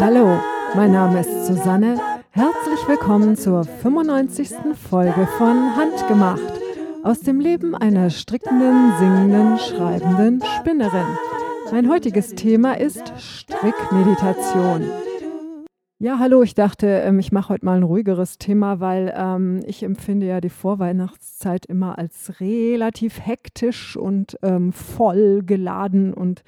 [0.00, 0.38] Hallo,
[0.74, 2.00] mein Name ist Susanne.
[2.30, 4.50] Herzlich willkommen zur 95.
[4.88, 6.40] Folge von Handgemacht
[7.02, 11.18] aus dem Leben einer strickenden, singenden, schreibenden Spinnerin.
[11.72, 14.84] Mein heutiges Thema ist Strickmeditation.
[16.02, 19.82] Ja, hallo, ich dachte, ähm, ich mache heute mal ein ruhigeres Thema, weil ähm, ich
[19.82, 26.42] empfinde ja die Vorweihnachtszeit immer als relativ hektisch und ähm, voll geladen und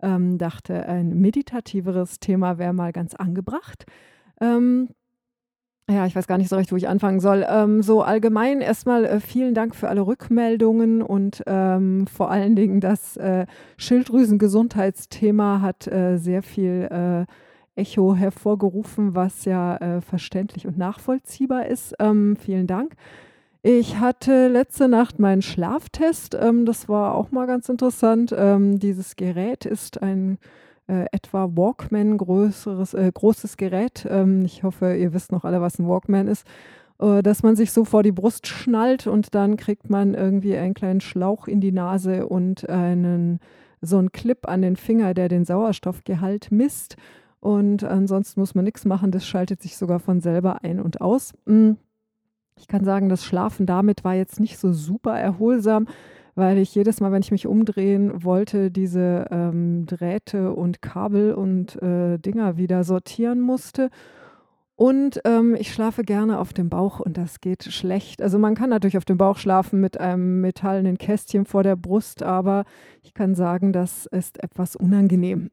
[0.00, 3.84] ähm, dachte, ein meditativeres Thema wäre mal ganz angebracht.
[4.40, 4.88] Ähm,
[5.90, 7.44] ja, ich weiß gar nicht so recht, wo ich anfangen soll.
[7.46, 12.80] Ähm, so allgemein erstmal äh, vielen Dank für alle Rückmeldungen und ähm, vor allen Dingen
[12.80, 13.44] das äh,
[13.76, 17.26] Schilddrüsengesundheitsthema hat äh, sehr viel äh,
[17.76, 21.94] Echo hervorgerufen, was ja äh, verständlich und nachvollziehbar ist.
[21.98, 22.94] Ähm, vielen Dank.
[23.62, 26.36] Ich hatte letzte Nacht meinen Schlaftest.
[26.40, 28.34] Ähm, das war auch mal ganz interessant.
[28.36, 30.38] Ähm, dieses Gerät ist ein
[30.86, 34.06] äh, etwa Walkman größeres, äh, großes Gerät.
[34.08, 36.46] Ähm, ich hoffe, ihr wisst noch alle, was ein Walkman ist.
[37.00, 40.74] Äh, dass man sich so vor die Brust schnallt und dann kriegt man irgendwie einen
[40.74, 43.40] kleinen Schlauch in die Nase und einen
[43.80, 46.96] so einen Clip an den Finger, der den Sauerstoffgehalt misst.
[47.44, 49.10] Und ansonsten muss man nichts machen.
[49.10, 51.34] Das schaltet sich sogar von selber ein und aus.
[51.46, 51.76] Hm.
[52.58, 55.86] Ich kann sagen, das Schlafen damit war jetzt nicht so super erholsam,
[56.34, 61.82] weil ich jedes Mal, wenn ich mich umdrehen wollte, diese ähm, Drähte und Kabel und
[61.82, 63.90] äh, Dinger wieder sortieren musste.
[64.74, 68.22] Und ähm, ich schlafe gerne auf dem Bauch und das geht schlecht.
[68.22, 72.22] Also man kann natürlich auf dem Bauch schlafen mit einem metallenen Kästchen vor der Brust,
[72.22, 72.64] aber
[73.02, 75.50] ich kann sagen, das ist etwas unangenehm.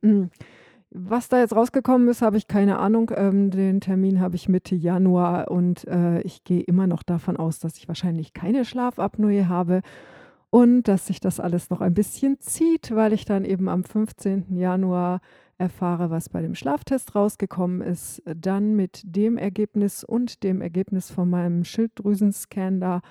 [0.93, 3.11] Was da jetzt rausgekommen ist, habe ich keine Ahnung.
[3.15, 7.59] Ähm, den Termin habe ich Mitte Januar und äh, ich gehe immer noch davon aus,
[7.59, 9.83] dass ich wahrscheinlich keine Schlafapnoe habe
[10.49, 14.53] und dass sich das alles noch ein bisschen zieht, weil ich dann eben am 15.
[14.53, 15.21] Januar
[15.57, 21.29] erfahre, was bei dem Schlaftest rausgekommen ist, dann mit dem Ergebnis und dem Ergebnis von
[21.29, 23.01] meinem Schilddrüsenscan da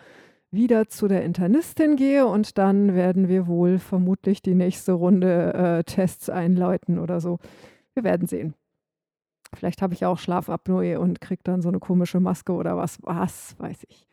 [0.51, 5.85] wieder zu der Internistin gehe und dann werden wir wohl vermutlich die nächste Runde äh,
[5.85, 7.39] Tests einläuten oder so.
[7.95, 8.55] Wir werden sehen.
[9.55, 12.99] Vielleicht habe ich auch Schlafapnoe und kriege dann so eine komische Maske oder was.
[13.03, 14.07] Was weiß ich.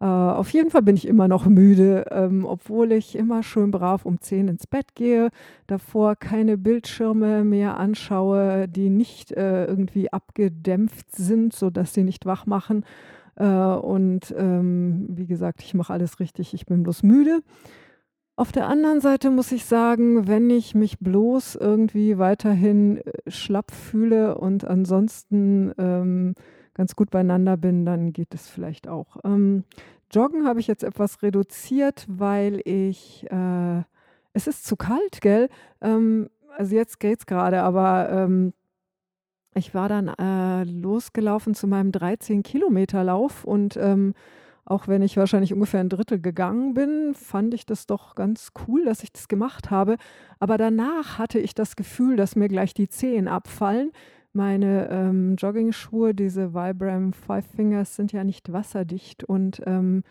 [0.00, 4.04] Äh, auf jeden Fall bin ich immer noch müde, ähm, obwohl ich immer schön brav
[4.04, 5.30] um 10 ins Bett gehe,
[5.66, 12.46] davor keine Bildschirme mehr anschaue, die nicht äh, irgendwie abgedämpft sind, sodass sie nicht wach
[12.46, 12.84] machen
[13.36, 17.40] äh, und ähm, wie gesagt, ich mache alles richtig, ich bin bloß müde.
[18.36, 23.70] Auf der anderen Seite muss ich sagen, wenn ich mich bloß irgendwie weiterhin äh, schlapp
[23.70, 26.34] fühle und ansonsten ähm,
[26.74, 29.18] ganz gut beieinander bin, dann geht es vielleicht auch.
[29.24, 29.64] Ähm,
[30.10, 33.82] Joggen habe ich jetzt etwas reduziert, weil ich, äh,
[34.32, 35.48] es ist zu kalt, gell?
[35.80, 38.52] Ähm, also jetzt geht es gerade, aber ähm,
[39.54, 44.14] ich war dann äh, losgelaufen zu meinem 13-Kilometer-Lauf und ähm,
[44.66, 48.84] auch wenn ich wahrscheinlich ungefähr ein Drittel gegangen bin, fand ich das doch ganz cool,
[48.84, 49.96] dass ich das gemacht habe.
[50.40, 53.92] Aber danach hatte ich das Gefühl, dass mir gleich die Zehen abfallen.
[54.32, 60.02] Meine ähm, Jogging-Schuhe, diese Vibram Five Fingers, sind ja nicht wasserdicht und ähm,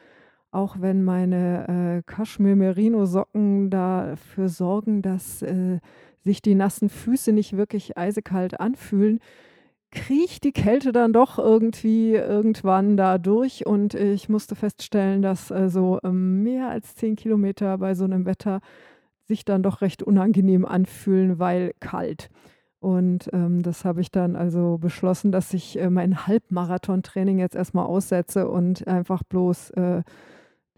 [0.51, 1.67] auch wenn meine
[1.97, 5.79] äh, Kaschmir-Merino-Socken dafür sorgen, dass äh,
[6.23, 9.19] sich die nassen Füße nicht wirklich eisekalt anfühlen,
[9.91, 15.99] kriecht die Kälte dann doch irgendwie irgendwann da durch und ich musste feststellen, dass also
[16.03, 18.61] mehr als zehn Kilometer bei so einem Wetter
[19.27, 22.29] sich dann doch recht unangenehm anfühlen, weil kalt.
[22.79, 27.85] Und ähm, das habe ich dann also beschlossen, dass ich äh, mein Halbmarathon-Training jetzt erstmal
[27.85, 30.03] aussetze und einfach bloß äh,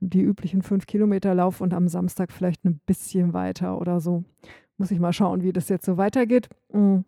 [0.02, 4.24] die üblichen fünf Kilometer laufe und am Samstag vielleicht ein bisschen weiter oder so.
[4.78, 6.50] Muss ich mal schauen, wie das jetzt so weitergeht.
[6.72, 7.06] Mhm.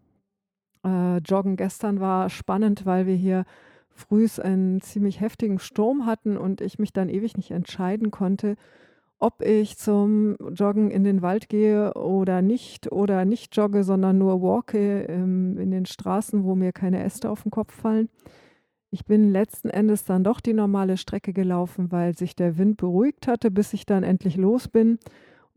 [0.84, 3.46] Äh, Joggen gestern war spannend, weil wir hier
[3.90, 8.56] frühs einen ziemlich heftigen Sturm hatten und ich mich dann ewig nicht entscheiden konnte,
[9.20, 14.42] ob ich zum Joggen in den Wald gehe oder nicht oder nicht jogge, sondern nur
[14.42, 18.10] walke ähm, in den Straßen, wo mir keine Äste auf den Kopf fallen.
[18.92, 23.28] Ich bin letzten Endes dann doch die normale Strecke gelaufen, weil sich der Wind beruhigt
[23.28, 25.00] hatte, bis ich dann endlich los bin.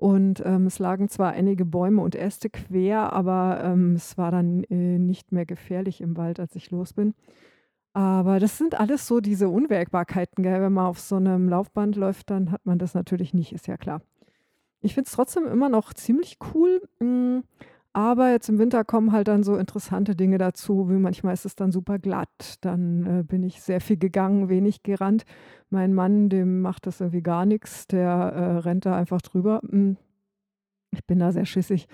[0.01, 4.65] Und ähm, es lagen zwar einige Bäume und Äste quer, aber ähm, es war dann
[4.65, 7.13] äh, nicht mehr gefährlich im Wald, als ich los bin.
[7.93, 10.63] Aber das sind alles so diese Unwägbarkeiten, gell?
[10.63, 13.77] Wenn man auf so einem Laufband läuft, dann hat man das natürlich nicht, ist ja
[13.77, 14.01] klar.
[14.81, 16.81] Ich finde es trotzdem immer noch ziemlich cool.
[17.01, 17.45] Hm,
[17.93, 21.57] Aber jetzt im Winter kommen halt dann so interessante Dinge dazu, wie manchmal ist es
[21.57, 22.55] dann super glatt.
[22.61, 25.25] Dann äh, bin ich sehr viel gegangen, wenig gerannt.
[25.71, 29.61] Mein Mann, dem macht das irgendwie gar nichts, der äh, rennt da einfach drüber.
[29.69, 29.97] Hm.
[30.93, 31.89] Ich bin da sehr schissig.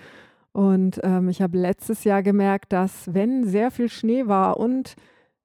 [0.51, 4.95] Und ähm, ich habe letztes Jahr gemerkt, dass wenn sehr viel Schnee war und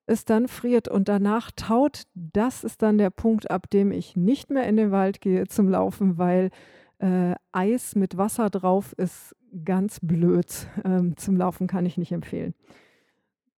[0.06, 4.50] es dann friert und danach taut, das ist dann der Punkt, ab dem ich nicht
[4.50, 6.50] mehr in den Wald gehe zum Laufen, weil
[6.98, 9.34] äh, Eis mit Wasser drauf ist
[9.64, 10.68] ganz blöd.
[10.84, 12.54] Ähm, zum Laufen kann ich nicht empfehlen.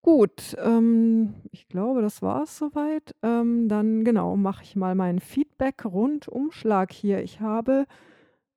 [0.03, 3.15] Gut, ähm, ich glaube, das war es soweit.
[3.23, 7.23] Ähm, dann genau, mache ich mal meinen Feedback-Rundumschlag hier.
[7.23, 7.87] Ich habe,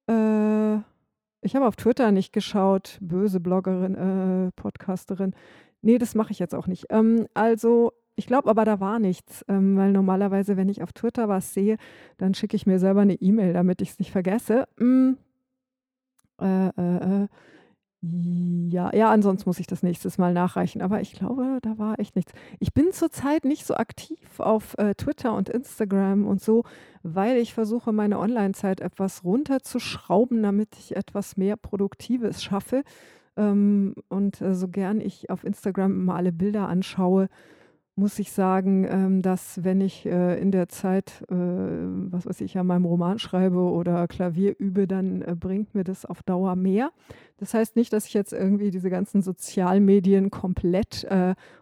[0.10, 0.78] äh,
[1.42, 3.96] ich habe auf Twitter nicht geschaut, böse Bloggerin,
[4.48, 5.36] äh, Podcasterin.
[5.84, 6.88] Nee, das mache ich jetzt auch nicht.
[6.90, 11.30] Ähm, also, ich glaube aber, da war nichts, ähm, weil normalerweise, wenn ich auf Twitter
[11.30, 11.78] was sehe,
[12.18, 14.68] dann schicke ich mir selber eine E-Mail, damit ich es nicht vergesse.
[14.80, 15.18] Hm,
[16.42, 17.28] äh, äh, äh,
[18.70, 20.82] ja, ja, ansonsten muss ich das nächstes Mal nachreichen.
[20.82, 22.34] Aber ich glaube, da war echt nichts.
[22.60, 26.64] Ich bin zurzeit nicht so aktiv auf äh, Twitter und Instagram und so,
[27.04, 32.84] weil ich versuche, meine Online-Zeit etwas runterzuschrauben, damit ich etwas mehr Produktives schaffe.
[33.38, 37.28] Ähm, und äh, so gern ich auf Instagram immer alle Bilder anschaue,
[37.98, 42.58] muss ich sagen, ähm, dass wenn ich äh, in der Zeit, äh, was weiß ich,
[42.58, 46.92] an meinem Roman schreibe oder Klavier übe, dann äh, bringt mir das auf Dauer mehr.
[47.38, 51.06] Das heißt nicht, dass ich jetzt irgendwie diese ganzen Sozialmedien komplett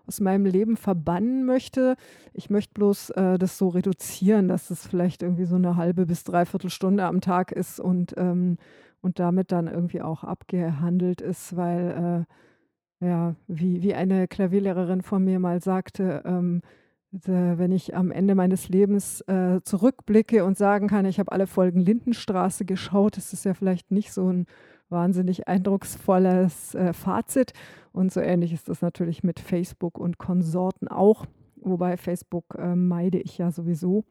[0.06, 1.96] aus meinem Leben verbannen möchte.
[2.32, 6.70] Ich möchte bloß das so reduzieren, dass es vielleicht irgendwie so eine halbe bis dreiviertel
[6.70, 8.58] Stunde am Tag ist und, ähm,
[9.02, 12.28] und damit dann irgendwie auch abgehandelt ist, weil
[13.04, 16.62] ja, wie, wie eine Klavierlehrerin von mir mal sagte, ähm,
[17.12, 21.80] wenn ich am Ende meines Lebens äh, zurückblicke und sagen kann, ich habe alle Folgen
[21.80, 24.48] Lindenstraße geschaut, ist es ja vielleicht nicht so ein
[24.90, 27.54] wahnsinnig eindrucksvolles äh, Fazit.
[27.92, 31.28] Und so ähnlich ist das natürlich mit Facebook und Konsorten auch,
[31.58, 34.06] wobei Facebook äh, meide ich ja sowieso.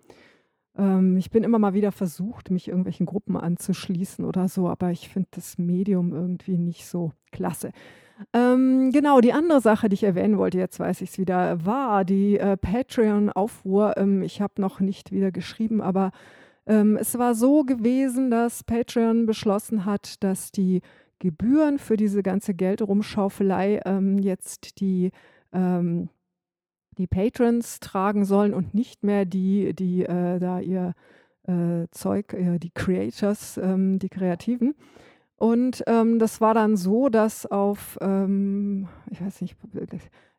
[0.77, 5.09] Ähm, ich bin immer mal wieder versucht, mich irgendwelchen Gruppen anzuschließen oder so, aber ich
[5.09, 7.73] finde das Medium irgendwie nicht so klasse.
[8.32, 12.04] Ähm, genau, die andere Sache, die ich erwähnen wollte, jetzt weiß ich es wieder, war
[12.04, 13.96] die äh, Patreon-Aufruhr.
[13.96, 16.10] Ähm, ich habe noch nicht wieder geschrieben, aber
[16.66, 20.80] ähm, es war so gewesen, dass Patreon beschlossen hat, dass die
[21.19, 25.12] Gebühren für diese ganze Geldrumschaufelei ähm, jetzt die,
[25.52, 26.08] ähm,
[26.98, 30.94] die Patrons tragen sollen und nicht mehr die, die äh, da ihr
[31.46, 34.74] äh, Zeug, äh, die Creators, ähm, die Kreativen.
[35.43, 39.56] Und ähm, das war dann so, dass auf, ähm, ich weiß nicht,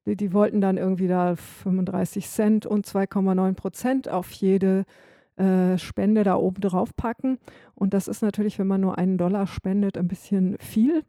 [0.06, 4.86] die, die, wollten dann irgendwie da 35 Cent und 2,9 Prozent auf jede
[5.36, 7.38] äh, Spende da oben drauf packen.
[7.76, 11.04] Und das ist natürlich, wenn man nur einen Dollar spendet, ein bisschen viel.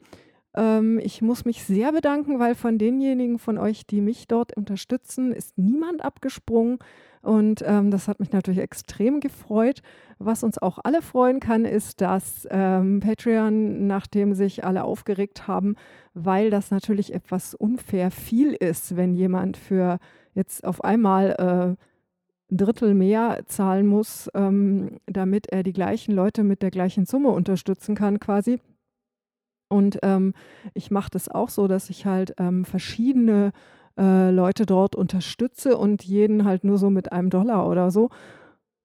[0.54, 5.32] Ähm, ich muss mich sehr bedanken, weil von denjenigen von euch, die mich dort unterstützen,
[5.32, 6.78] ist niemand abgesprungen.
[7.22, 9.80] Und ähm, das hat mich natürlich extrem gefreut.
[10.18, 15.76] Was uns auch alle freuen kann, ist, dass ähm, Patreon, nachdem sich alle aufgeregt haben,
[16.12, 19.98] weil das natürlich etwas unfair viel ist, wenn jemand für
[20.34, 21.84] jetzt auf einmal äh,
[22.54, 27.94] Drittel mehr zahlen muss, ähm, damit er die gleichen Leute mit der gleichen Summe unterstützen
[27.94, 28.60] kann, quasi.
[29.68, 30.34] Und ähm,
[30.74, 33.52] ich mache das auch so, dass ich halt ähm, verschiedene
[33.98, 38.10] äh, Leute dort unterstütze und jeden halt nur so mit einem Dollar oder so.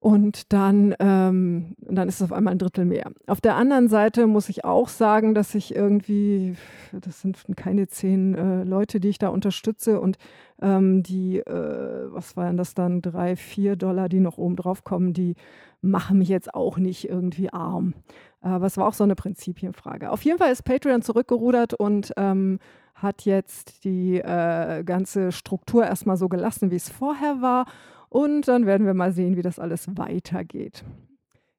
[0.02, 3.12] Und dann, ähm, dann ist es auf einmal ein Drittel mehr.
[3.28, 6.56] Auf der anderen Seite muss ich auch sagen, dass ich irgendwie,
[6.94, 10.18] das sind keine zehn äh, Leute, die ich da unterstütze und
[10.62, 15.14] ähm, die, äh, was waren das dann, drei, vier Dollar, die noch oben drauf kommen,
[15.14, 15.36] die
[15.82, 17.94] machen mich jetzt auch nicht irgendwie arm.
[18.42, 20.12] Aber es war auch so eine Prinzipienfrage.
[20.12, 22.60] Auf jeden Fall ist Patreon zurückgerudert und ähm,
[22.96, 27.66] hat jetzt die äh, ganze Struktur erstmal so gelassen, wie es vorher war.
[28.10, 30.84] Und dann werden wir mal sehen, wie das alles weitergeht.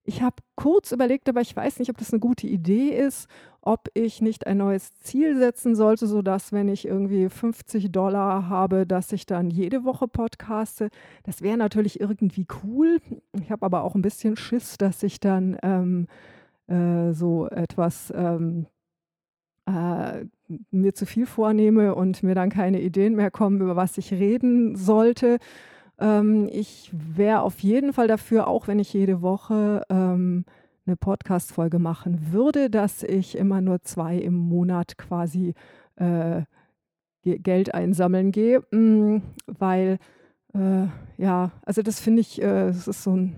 [0.05, 3.29] Ich habe kurz überlegt, aber ich weiß nicht, ob das eine gute Idee ist,
[3.61, 8.87] ob ich nicht ein neues Ziel setzen sollte, sodass, wenn ich irgendwie 50 Dollar habe,
[8.87, 10.89] dass ich dann jede Woche podcaste.
[11.25, 13.01] Das wäre natürlich irgendwie cool.
[13.41, 16.07] Ich habe aber auch ein bisschen Schiss, dass ich dann ähm,
[16.71, 18.67] äh, so etwas ähm,
[19.67, 20.25] äh,
[20.71, 24.77] mir zu viel vornehme und mir dann keine Ideen mehr kommen, über was ich reden
[24.77, 25.39] sollte.
[25.99, 30.45] Ähm, ich wäre auf jeden Fall dafür, auch wenn ich jede Woche ähm,
[30.87, 35.55] eine Podcast-Folge machen würde, dass ich immer nur zwei im Monat quasi
[35.97, 36.43] äh,
[37.23, 39.99] Geld einsammeln gehe, mm, weil
[40.55, 40.87] äh,
[41.19, 43.37] ja, also das finde ich, äh, das ist so, ein,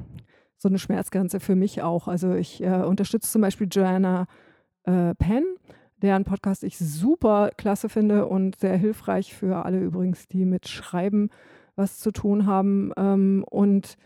[0.63, 2.09] so, eine Schmerzgrenze für mich auch.
[2.09, 4.27] Also ich äh, unterstütze zum Beispiel Joanna
[4.85, 5.45] äh, Penn
[6.03, 11.31] deren Podcast ich super klasse finde und sehr hilfreich für alle übrigens, die mit Schreiben
[11.77, 12.93] was zu tun haben.
[12.97, 13.97] Ähm, und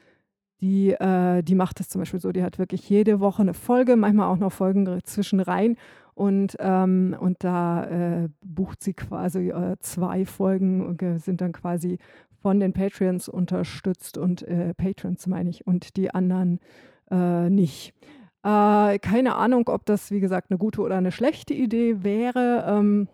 [0.61, 3.97] die, äh, die macht es zum Beispiel so, die hat wirklich jede Woche eine Folge,
[3.97, 5.77] manchmal auch noch Folgen zwischen rein.
[6.15, 11.99] Und, ähm, und da äh, bucht sie quasi äh, zwei Folgen und sind dann quasi
[12.47, 16.61] von den Patreons unterstützt und äh, Patrons meine ich und die anderen
[17.11, 17.93] äh, nicht.
[18.45, 22.65] Äh, keine Ahnung, ob das, wie gesagt, eine gute oder eine schlechte Idee wäre.
[22.69, 23.09] Ähm,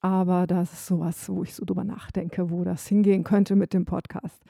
[0.00, 3.84] aber das ist sowas, wo ich so drüber nachdenke, wo das hingehen könnte mit dem
[3.84, 4.42] Podcast.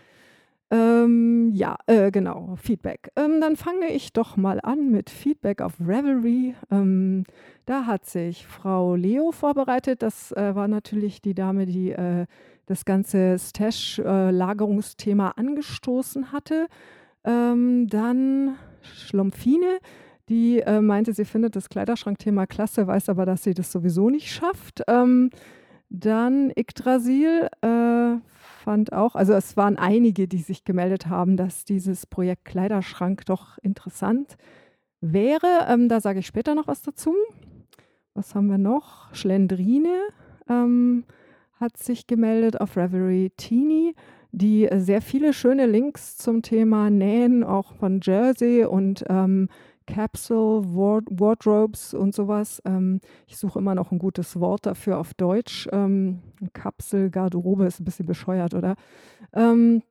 [0.70, 3.10] Ähm, ja, äh, genau, Feedback.
[3.16, 6.54] Ähm, dann fange ich doch mal an mit Feedback auf Revelry.
[6.70, 7.24] Ähm,
[7.66, 10.00] da hat sich Frau Leo vorbereitet.
[10.00, 12.24] Das äh, war natürlich die Dame, die äh,
[12.66, 16.66] das ganze Stash-Lagerungsthema angestoßen hatte.
[17.24, 19.78] Ähm, dann Schlumpfine,
[20.28, 24.30] die äh, meinte, sie findet das Kleiderschrankthema klasse, weiß aber, dass sie das sowieso nicht
[24.32, 24.82] schafft.
[24.88, 25.30] Ähm,
[25.90, 28.16] dann Yggdrasil äh,
[28.64, 33.58] fand auch, also es waren einige, die sich gemeldet haben, dass dieses Projekt Kleiderschrank doch
[33.58, 34.36] interessant
[35.00, 35.66] wäre.
[35.68, 37.14] Ähm, da sage ich später noch was dazu.
[38.14, 39.14] Was haben wir noch?
[39.14, 40.00] Schlendrine
[40.48, 41.04] ähm,
[41.64, 43.94] hat sich gemeldet auf Reverie Teeny
[44.34, 49.48] die sehr viele schöne Links zum Thema Nähen, auch von Jersey und ähm,
[49.86, 52.60] Capsule, Ward Wardrobes und sowas.
[52.64, 55.68] Ähm, ich suche immer noch ein gutes Wort dafür auf Deutsch.
[55.72, 56.20] Ähm,
[56.52, 58.74] Kapsel, Garderobe ist ein bisschen bescheuert, oder?
[59.32, 59.82] Ähm,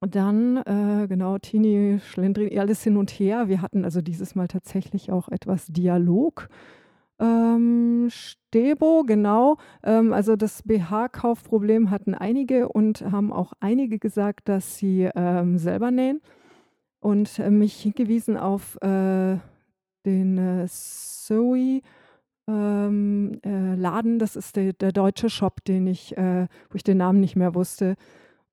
[0.00, 3.48] dann, äh, genau, Tini, Schlendrin, alles hin und her.
[3.48, 6.48] Wir hatten also dieses Mal tatsächlich auch etwas Dialog.
[7.18, 9.56] Ähm, Stebo, genau.
[9.82, 15.90] Ähm, also das BH-Kaufproblem hatten einige und haben auch einige gesagt, dass sie ähm, selber
[15.90, 16.20] nähen
[17.00, 19.38] und äh, mich hingewiesen auf äh,
[20.04, 21.80] den äh, Zoe
[22.48, 24.18] ähm, äh, Laden.
[24.18, 27.54] Das ist der, der, deutsche Shop, den ich, äh, wo ich den Namen nicht mehr
[27.54, 27.96] wusste.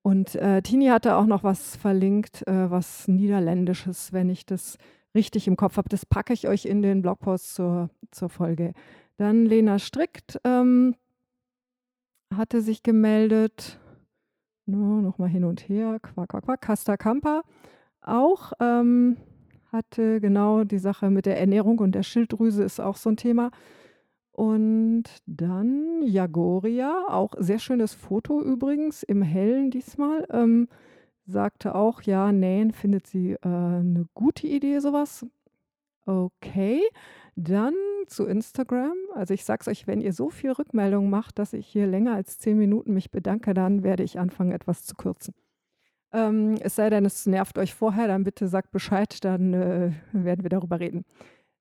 [0.02, 4.76] Und äh, Tini hatte auch noch was verlinkt, was Niederländisches, wenn ich das
[5.14, 5.88] richtig im Kopf habe.
[5.88, 8.72] Das packe ich euch in den Blogpost zur, zur Folge.
[9.16, 10.94] Dann Lena Strickt ähm,
[12.34, 13.78] hatte sich gemeldet.
[14.66, 15.98] No, Nochmal hin und her.
[16.00, 16.60] Quack, quack, quack.
[16.60, 17.42] Casta Kampa
[18.04, 19.16] auch ähm,
[19.72, 23.50] hatte genau die Sache mit der Ernährung und der Schilddrüse ist auch so ein Thema.
[24.30, 30.26] Und dann Jagoria, auch sehr schönes Foto übrigens, im Hellen diesmal.
[30.30, 30.68] Ähm,
[31.26, 35.26] sagte auch, ja, nähen findet sie äh, eine gute Idee, sowas.
[36.06, 36.82] Okay,
[37.34, 37.74] dann
[38.06, 38.94] zu Instagram.
[39.14, 42.38] Also ich sag's euch, wenn ihr so viel Rückmeldungen macht, dass ich hier länger als
[42.38, 45.34] zehn Minuten mich bedanke, dann werde ich anfangen, etwas zu kürzen.
[46.12, 50.44] Ähm, es sei denn, es nervt euch vorher, dann bitte sagt Bescheid, dann äh, werden
[50.44, 51.04] wir darüber reden.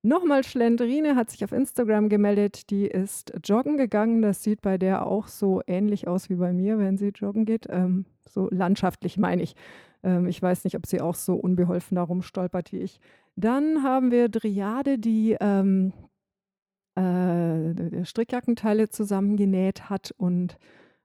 [0.06, 4.22] Nochmal Schlendrine hat sich auf Instagram gemeldet, die ist joggen gegangen.
[4.22, 7.68] Das sieht bei der auch so ähnlich aus wie bei mir, wenn sie joggen geht.
[7.70, 9.56] Ähm, so landschaftlich meine ich.
[10.04, 13.00] Ähm, ich weiß nicht, ob sie auch so unbeholfen darum stolpert wie ich.
[13.38, 15.94] Dann haben wir Driade, die ähm,
[16.96, 20.58] äh, Strickjackenteile zusammengenäht hat und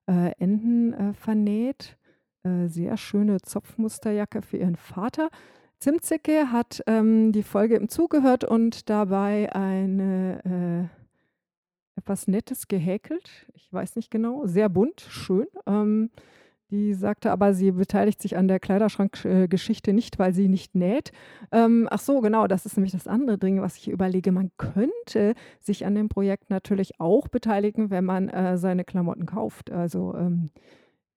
[0.09, 1.97] äh, Enden äh, vernäht.
[2.43, 5.28] Äh, sehr schöne Zopfmusterjacke für ihren Vater.
[5.78, 10.90] Zimtzicke hat ähm, die Folge im Zug gehört und dabei eine
[11.94, 13.47] äh, etwas Nettes gehäkelt.
[13.54, 15.47] Ich weiß nicht genau, sehr bunt, schön.
[15.66, 16.11] Ähm,
[16.70, 21.12] die sagte aber, sie beteiligt sich an der Kleiderschrankgeschichte nicht, weil sie nicht näht.
[21.50, 24.32] Ähm, ach so, genau, das ist nämlich das andere Ding, was ich überlege.
[24.32, 29.70] Man könnte sich an dem Projekt natürlich auch beteiligen, wenn man äh, seine Klamotten kauft.
[29.70, 30.50] Also ähm,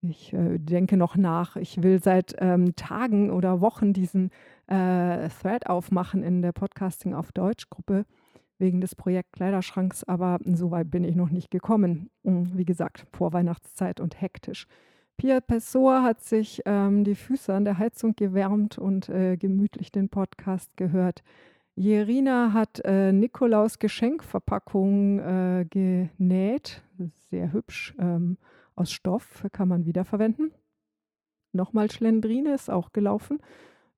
[0.01, 1.55] ich äh, denke noch nach.
[1.55, 4.31] Ich will seit ähm, Tagen oder Wochen diesen
[4.67, 8.05] äh, Thread aufmachen in der Podcasting auf Deutsch Gruppe
[8.57, 12.09] wegen des Projekt Kleiderschranks, aber so weit bin ich noch nicht gekommen.
[12.23, 14.67] Hm, wie gesagt, vor Weihnachtszeit und hektisch.
[15.17, 20.09] Pia Pessoa hat sich ähm, die Füße an der Heizung gewärmt und äh, gemütlich den
[20.09, 21.21] Podcast gehört.
[21.75, 26.81] Jerina hat äh, Nikolaus Geschenkverpackung äh, genäht,
[27.29, 27.95] sehr hübsch.
[27.99, 28.37] Ähm,
[28.75, 30.51] aus Stoff, kann man wiederverwenden.
[31.53, 33.39] Nochmal Schlendrine ist auch gelaufen.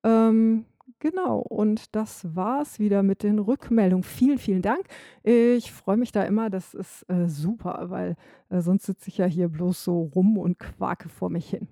[0.03, 0.65] Ähm,
[1.00, 4.03] genau, und das war's wieder mit den Rückmeldungen.
[4.03, 4.86] Vielen, vielen Dank.
[5.24, 8.15] Ich freue mich da immer, das ist äh, super, weil
[8.50, 11.68] äh, sonst sitze ich ja hier bloß so rum und quake vor mich hin.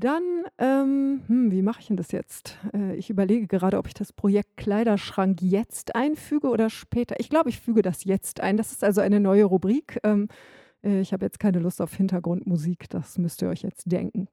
[0.00, 0.22] Dann,
[0.58, 2.56] ähm, hm, wie mache ich denn das jetzt?
[2.72, 7.16] Äh, ich überlege gerade, ob ich das Projekt Kleiderschrank jetzt einfüge oder später.
[7.18, 8.56] Ich glaube, ich füge das jetzt ein.
[8.56, 9.98] Das ist also eine neue Rubrik.
[10.04, 10.34] Ähm, äh,
[10.82, 14.28] ich habe jetzt keine Lust auf Hintergrundmusik, das müsst ihr euch jetzt denken.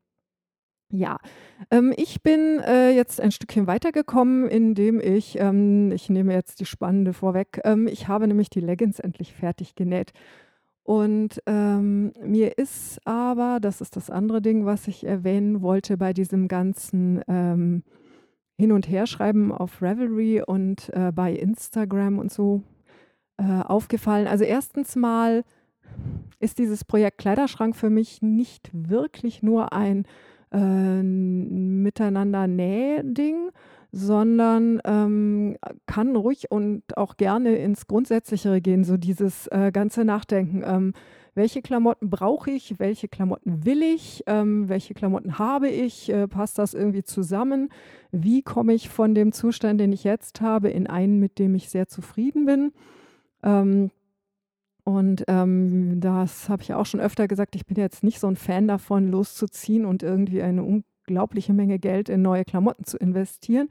[0.91, 1.17] Ja,
[1.71, 6.65] ähm, ich bin, äh, jetzt ein Stückchen weitergekommen, indem ich ähm, ich nehme jetzt die
[6.65, 10.13] spannende vorweg, ähm, ich habe nämlich die Leggings endlich fertig genäht.
[10.83, 16.13] Und, ähm, mir ist aber das ist das andere Ding, was ich erwähnen wollte bei
[16.13, 17.83] diesem ganzen, ähm,
[18.57, 22.63] Hin und Herschreiben auf Ravelry und, äh, bei Instagram und so,
[23.37, 24.27] äh, aufgefallen.
[24.27, 25.43] Also, erstens mal
[26.39, 30.05] ist dieses Projekt Kleiderschrank für mich nicht wirklich nur ein,
[30.51, 33.49] äh, Miteinander-Näh-Ding,
[33.91, 40.63] sondern, ähm, kann ruhig und auch gerne ins Grundsätzlichere gehen, so dieses, äh, ganze Nachdenken.
[40.65, 40.93] Ähm,
[41.35, 42.79] welche Klamotten brauche ich?
[42.79, 44.23] Welche Klamotten will ich?
[44.25, 46.09] Ähm, welche Klamotten habe ich?
[46.09, 47.69] Äh, passt das irgendwie zusammen?
[48.11, 51.69] Wie komme ich von dem Zustand, den ich jetzt habe, in einen, mit dem ich
[51.69, 52.71] sehr zufrieden bin?
[53.43, 53.91] Ähm,
[54.85, 58.35] und, ähm, das habe ich auch schon öfter gesagt, ich bin jetzt nicht so ein
[58.35, 63.69] Fan davon, loszuziehen und irgendwie eine unglaubliche Menge Geld in neue Klamotten zu investieren.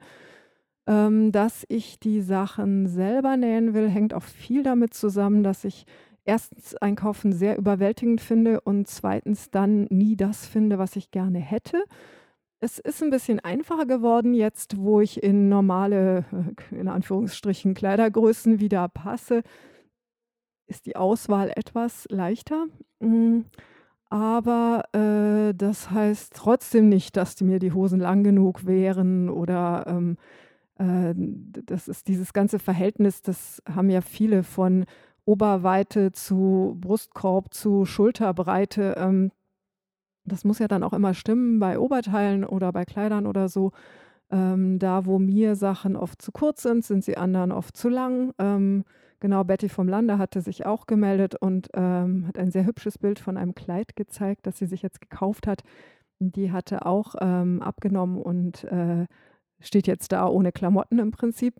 [0.87, 5.85] Ähm, dass ich die Sachen selber nähen will, hängt auch viel damit zusammen, dass ich
[6.25, 11.81] erstens Einkaufen sehr überwältigend finde und zweitens dann nie das finde, was ich gerne hätte.
[12.59, 16.25] Es ist ein bisschen einfacher geworden jetzt, wo ich in normale,
[16.71, 19.43] äh, in Anführungsstrichen, Kleidergrößen wieder passe,
[20.67, 22.65] ist die Auswahl etwas leichter.
[22.99, 23.45] Hm,
[24.09, 29.85] aber, äh, das heißt trotzdem nicht, dass die mir die Hosen lang genug wären oder,
[29.87, 30.17] ähm,
[30.77, 31.13] äh,
[31.65, 34.85] das ist dieses ganze Verhältnis, das haben ja viele von
[35.25, 38.95] Oberweite zu Brustkorb zu Schulterbreite.
[38.97, 39.31] Ähm,
[40.23, 43.71] das muss ja dann auch immer stimmen bei Oberteilen oder bei Kleidern oder so.
[44.31, 48.33] Ähm, da, wo mir Sachen oft zu kurz sind, sind sie anderen oft zu lang.
[48.39, 48.85] Ähm,
[49.25, 53.17] genau, Betty vom Lande hatte sich auch gemeldet und ähm, hat ein sehr hübsches Bild
[53.17, 55.63] von einem Kleid gezeigt, das sie sich jetzt gekauft hat.
[56.19, 59.07] Die hatte auch ähm, abgenommen und äh,
[59.59, 61.55] steht jetzt da ohne Klamotten im Prinzip.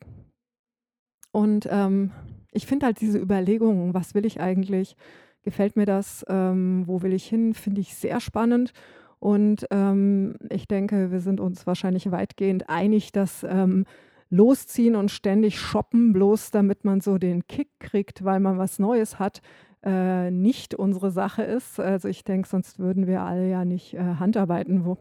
[1.32, 2.12] Und ähm,
[2.52, 4.96] ich finde halt diese Überlegungen, was will ich eigentlich?
[5.42, 6.24] Gefällt mir das?
[6.30, 7.56] Ähm, wo will ich hin?
[7.56, 8.74] Finde ich sehr spannend.
[9.18, 13.86] Und ähm, ich denke, wir sind uns wahrscheinlich weitgehend einig, dass ähm,
[14.30, 19.20] Losziehen und ständig shoppen, bloß damit man so den Kick kriegt, weil man was Neues
[19.20, 19.42] hat,
[19.84, 21.80] äh, nicht unsere Sache ist.
[21.80, 24.86] Also ich denke, sonst würden wir alle ja nicht äh, Handarbeiten.
[24.86, 24.98] Wo,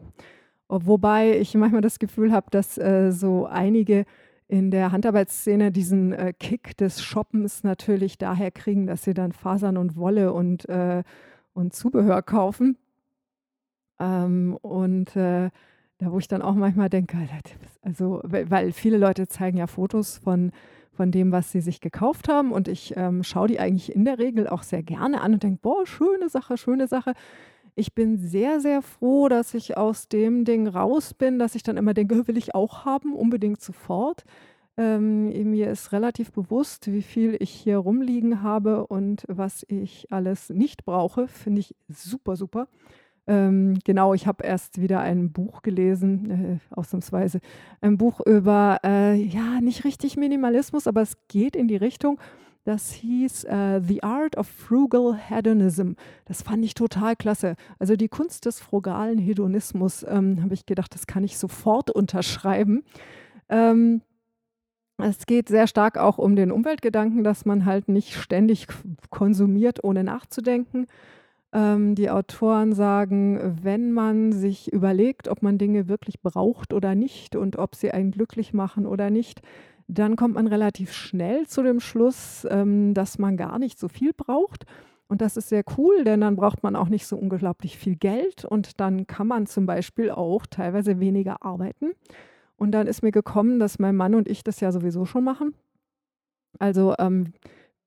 [0.69, 4.05] wobei ich manchmal das Gefühl habe, dass äh, so einige
[4.47, 9.79] in der Handarbeitsszene diesen äh, Kick des Shoppens natürlich daher kriegen, dass sie dann Fasern
[9.79, 11.03] und Wolle und, äh,
[11.55, 12.77] und Zubehör kaufen.
[13.99, 15.51] Ähm, und äh,
[15.99, 17.17] da wo ich dann auch manchmal denke,
[17.83, 20.53] also weil viele Leute zeigen ja Fotos von
[20.93, 24.19] von dem, was sie sich gekauft haben und ich, ähm, schaue die eigentlich in der
[24.19, 27.15] Regel auch sehr gerne an und denke: „Boah, schöne Sache, schöne Sache.“
[27.77, 31.77] Ich bin sehr, sehr froh, dass ich aus dem Ding raus bin, dass ich dann
[31.77, 34.25] immer denke: „Will ich auch haben, unbedingt sofort.“
[34.77, 40.51] Ähm, mir ist relativ bewusst, wie viel ich hier rumliegen habe und was ich alles
[40.51, 42.69] nicht brauche, finde ich super, super.
[43.27, 47.41] Ähm, genau, ich habe erst wieder ein Buch gelesen, äh, ausnahmsweise.
[47.81, 52.21] Ein Buch über, äh, ja, nicht richtig Minimalismus, aber es geht in die Richtung.
[52.65, 55.93] Das hieß äh, The Art of Frugal Hedonism.
[56.25, 57.57] Das fand ich total klasse.
[57.79, 62.83] Also die Kunst des frugalen Hedonismus, ähm, habe ich gedacht, das kann ich sofort unterschreiben.
[63.51, 64.01] Ähm,
[64.99, 68.67] es geht sehr stark auch um den Umweltgedanken, dass man halt nicht ständig
[69.11, 70.87] konsumiert, ohne nachzudenken.
[71.55, 77.37] Ähm, die Autoren sagen, wenn man sich überlegt, ob man Dinge wirklich braucht oder nicht
[77.37, 79.41] und ob sie einen glücklich machen oder nicht,
[79.87, 84.13] dann kommt man relativ schnell zu dem Schluss, ähm, dass man gar nicht so viel
[84.13, 84.65] braucht.
[85.07, 88.45] Und das ist sehr cool, denn dann braucht man auch nicht so unglaublich viel Geld
[88.45, 91.93] und dann kann man zum Beispiel auch teilweise weniger arbeiten.
[92.57, 95.55] Und dann ist mir gekommen, dass mein Mann und ich das ja sowieso schon machen.
[96.59, 97.33] Also ähm,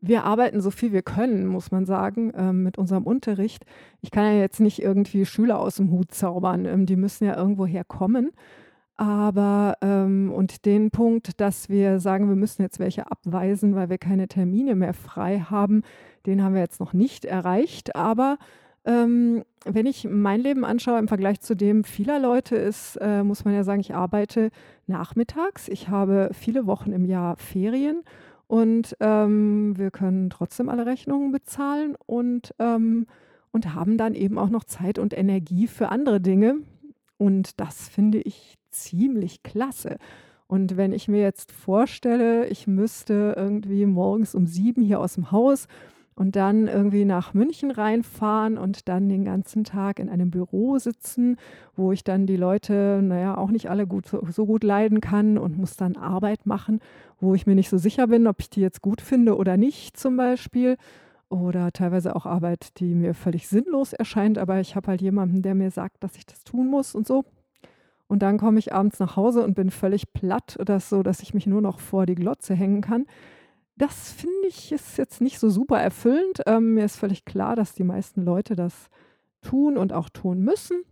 [0.08, 3.65] wir arbeiten so viel wir können, muss man sagen, ähm, mit unserem Unterricht.
[4.02, 7.36] Ich kann ja jetzt nicht irgendwie Schüler aus dem Hut zaubern, ähm, die müssen ja
[7.36, 8.32] irgendwo herkommen.
[8.98, 14.00] Aber ähm, und den Punkt, dass wir sagen, wir müssen jetzt welche abweisen, weil wir
[14.00, 15.84] keine Termine mehr frei haben,
[16.26, 17.96] den haben wir jetzt noch nicht erreicht.
[17.96, 18.38] Aber
[18.86, 23.46] ähm, wenn ich mein Leben anschaue im Vergleich zu dem vieler Leute ist, äh, muss
[23.46, 24.50] man ja sagen, ich arbeite
[24.88, 25.67] nachmittags.
[25.67, 28.02] Ich habe viele Wochen im Jahr Ferien
[28.47, 33.07] und, ähm, wir können trotzdem alle Rechnungen bezahlen und, ähm
[33.51, 36.57] und haben dann eben auch noch Zeit und Energie für andere Dinge.
[37.17, 39.97] Und das finde ich ziemlich klasse.
[40.47, 45.31] Und wenn ich mir jetzt vorstelle, ich müsste irgendwie morgens um sieben hier aus dem
[45.31, 45.67] Haus
[46.17, 51.38] und dann irgendwie nach München reinfahren und dann den ganzen Tag in einem Büro sitzen,
[51.75, 55.60] wo ich dann die Leute, naja, auch nicht alle gut, so, gut leiden kann und
[55.60, 56.80] muss dann Arbeit machen,
[57.19, 59.95] wo ich mir nicht so sicher bin, ob ich die jetzt gut finde oder nicht
[59.95, 60.77] zum Beispiel.
[61.30, 65.53] Oder teilweise auch Arbeit, die mir völlig sinnlos erscheint, aber ich habe halt jemanden, der
[65.53, 67.25] mir sagt, dass ich das tun muss und so.
[68.08, 71.36] Und dann komme ich abends nach Hause und bin völlig platt, das so, dass ich
[71.36, 73.06] mich nur noch vor die Glotze hängen kann
[73.78, 76.42] das finde ich ist jetzt nicht so super erfüllend.
[76.46, 78.90] Ähm, mir ist völlig klar, dass die meisten Leute das
[79.42, 80.84] tun und auch tun müssen.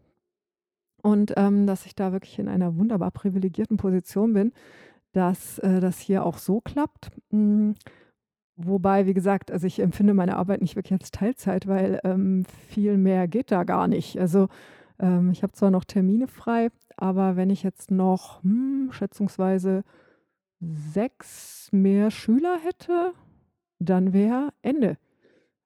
[1.02, 4.54] Und ähm, dass ich da wirklich in einer wunderbar privilegierten Position bin,
[5.12, 7.12] dass äh, das hier auch so klappt.
[7.30, 7.76] Mhm.
[8.58, 12.98] Wobei, wie gesagt, also ich empfinde meine Arbeit nicht wirklich als Teilzeit, weil ähm, viel
[12.98, 14.18] mehr geht da gar nicht.
[14.18, 14.48] Also
[14.98, 19.84] ähm, ich habe zwar noch Termine frei, aber wenn ich jetzt noch hm, schätzungsweise
[20.94, 23.14] sechs mehr Schüler hätte,
[23.80, 24.98] dann wäre Ende.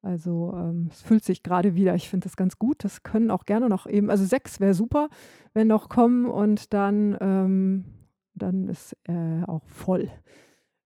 [0.01, 1.95] Also ähm, es fühlt sich gerade wieder.
[1.95, 2.83] Ich finde das ganz gut.
[2.83, 5.09] Das können auch gerne noch eben, also sechs wäre super,
[5.53, 7.85] wenn noch kommen und dann, ähm,
[8.33, 10.09] dann ist äh, auch voll.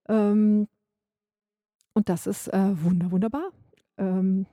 [0.10, 0.68] Ähm,
[1.94, 3.52] und das ist äh, wunder, wunderbar.
[3.98, 4.48] Ähm,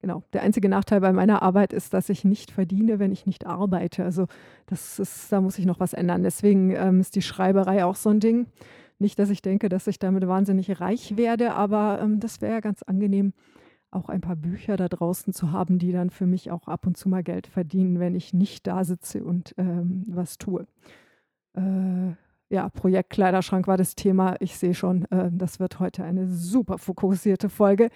[0.00, 0.22] Genau.
[0.32, 4.02] Der einzige Nachteil bei meiner Arbeit ist, dass ich nicht verdiene, wenn ich nicht arbeite.
[4.02, 4.26] Also
[4.66, 6.22] das ist, da muss ich noch was ändern.
[6.22, 8.46] Deswegen ähm, ist die Schreiberei auch so ein Ding.
[9.00, 12.82] Nicht, dass ich denke, dass ich damit wahnsinnig reich werde, aber ähm, das wäre ganz
[12.82, 13.32] angenehm,
[13.90, 16.96] auch ein paar Bücher da draußen zu haben, die dann für mich auch ab und
[16.96, 20.66] zu mal Geld verdienen, wenn ich nicht da sitze und ähm, was tue.
[21.56, 22.12] Äh,
[22.50, 24.36] ja, Projekt Kleiderschrank war das Thema.
[24.40, 27.88] Ich sehe schon, äh, das wird heute eine super fokussierte Folge.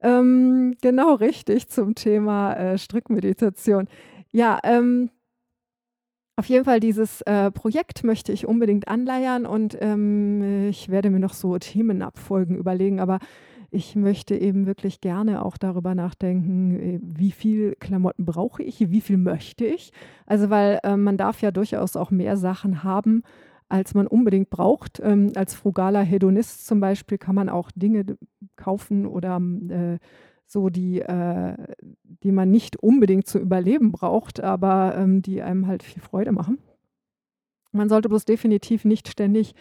[0.00, 3.88] Ähm, genau richtig zum Thema äh, Strickmeditation.
[4.30, 5.10] Ja, ähm,
[6.36, 11.20] auf jeden Fall dieses äh, Projekt möchte ich unbedingt anleiern und ähm, ich werde mir
[11.20, 13.18] noch so Themenabfolgen überlegen, aber
[13.70, 19.00] ich möchte eben wirklich gerne auch darüber nachdenken, äh, wie viel Klamotten brauche ich, wie
[19.00, 19.92] viel möchte ich.
[20.26, 23.22] Also weil äh, man darf ja durchaus auch mehr Sachen haben,
[23.68, 25.00] als man unbedingt braucht.
[25.02, 28.04] Ähm, als frugaler Hedonist zum Beispiel kann man auch Dinge
[28.56, 29.98] kaufen oder äh,
[30.46, 31.56] so, die, äh,
[32.22, 36.58] die man nicht unbedingt zu überleben braucht, aber ähm, die einem halt viel Freude machen.
[37.72, 39.54] Man sollte bloß definitiv nicht ständig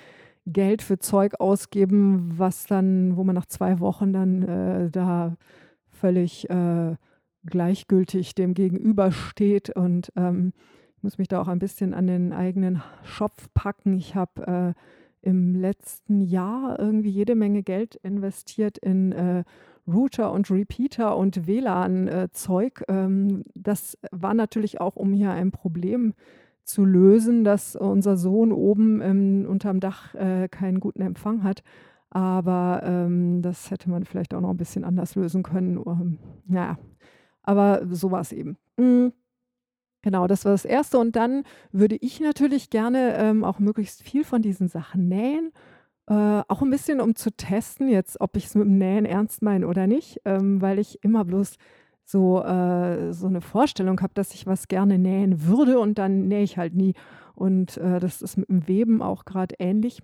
[0.46, 5.38] Geld für Zeug ausgeben, was dann, wo man nach zwei Wochen dann äh, da
[5.88, 6.96] völlig äh,
[7.46, 10.54] gleichgültig dem gegenübersteht und ähm,
[11.02, 13.94] muss mich da auch ein bisschen an den eigenen Schopf packen.
[13.94, 19.44] Ich habe äh, im letzten Jahr irgendwie jede Menge Geld investiert in äh,
[19.88, 22.84] Router und Repeater und WLAN-Zeug.
[22.88, 26.14] Äh, ähm, das war natürlich auch, um hier ein Problem
[26.64, 31.64] zu lösen, dass unser Sohn oben ähm, unterm Dach äh, keinen guten Empfang hat.
[32.10, 35.78] Aber ähm, das hätte man vielleicht auch noch ein bisschen anders lösen können.
[35.86, 36.78] Ähm, naja,
[37.42, 38.58] aber so war es eben.
[38.78, 39.14] Mhm.
[40.04, 41.00] Genau, das war das Erste.
[41.00, 45.52] Und dann würde ich natürlich gerne ähm, auch möglichst viel von diesen Sachen nähen.
[46.08, 49.42] Äh, auch ein bisschen, um zu testen, jetzt, ob ich es mit dem Nähen ernst
[49.42, 51.58] meine oder nicht, ähm, weil ich immer bloß
[52.04, 56.44] so, äh, so eine Vorstellung habe, dass ich was gerne nähen würde und dann nähe
[56.44, 56.94] ich halt nie.
[57.36, 60.02] Und äh, das ist mit dem Weben auch gerade ähnlich.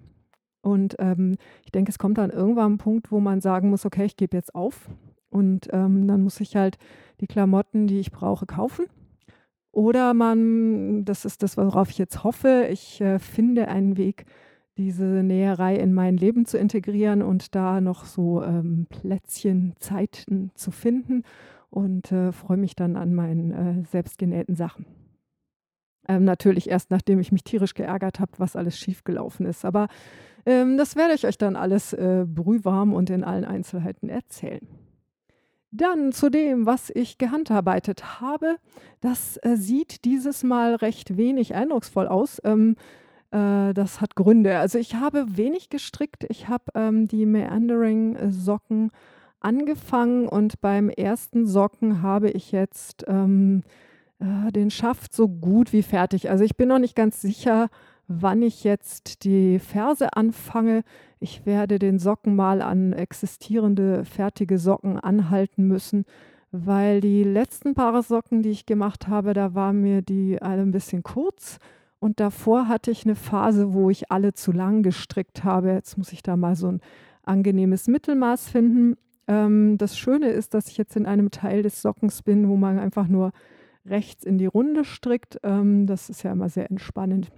[0.61, 1.35] Und ähm,
[1.65, 4.35] ich denke, es kommt dann irgendwann ein Punkt, wo man sagen muss, okay, ich gebe
[4.35, 4.89] jetzt auf.
[5.29, 6.77] Und ähm, dann muss ich halt
[7.21, 8.85] die Klamotten, die ich brauche, kaufen.
[9.71, 14.25] Oder man, das ist das, worauf ich jetzt hoffe, ich äh, finde einen Weg,
[14.79, 20.71] diese Näherei in mein Leben zu integrieren und da noch so ähm, Plätzchen, Zeiten zu
[20.71, 21.23] finden
[21.69, 24.85] und äh, freue mich dann an meinen äh, selbstgenähten Sachen.
[26.07, 29.65] Ähm, natürlich erst nachdem ich mich tierisch geärgert habe, was alles schiefgelaufen ist.
[29.65, 29.89] Aber
[30.45, 34.65] ähm, das werde ich euch dann alles äh, brühwarm und in allen Einzelheiten erzählen.
[35.71, 38.55] Dann zu dem, was ich gehandarbeitet habe.
[39.01, 42.41] Das äh, sieht dieses Mal recht wenig eindrucksvoll aus.
[42.45, 42.77] Ähm,
[43.31, 44.57] äh, das hat Gründe.
[44.57, 46.25] Also ich habe wenig gestrickt.
[46.29, 48.91] Ich habe ähm, die Meandering-Socken
[49.39, 53.63] angefangen und beim ersten Socken habe ich jetzt ähm,
[54.19, 56.29] äh, den Schaft so gut wie fertig.
[56.29, 57.69] Also ich bin noch nicht ganz sicher,
[58.07, 60.83] wann ich jetzt die Ferse anfange.
[61.19, 66.05] Ich werde den Socken mal an existierende fertige Socken anhalten müssen,
[66.51, 70.71] weil die letzten Paare Socken, die ich gemacht habe, da waren mir die alle ein
[70.71, 71.59] bisschen kurz.
[71.99, 75.71] Und davor hatte ich eine Phase, wo ich alle zu lang gestrickt habe.
[75.71, 76.81] Jetzt muss ich da mal so ein
[77.23, 78.95] angenehmes Mittelmaß finden.
[79.27, 82.79] Ähm, das Schöne ist, dass ich jetzt in einem Teil des Sockens bin, wo man
[82.79, 83.31] einfach nur
[83.85, 85.39] rechts in die Runde strickt.
[85.43, 87.31] Ähm, das ist ja immer sehr entspannend.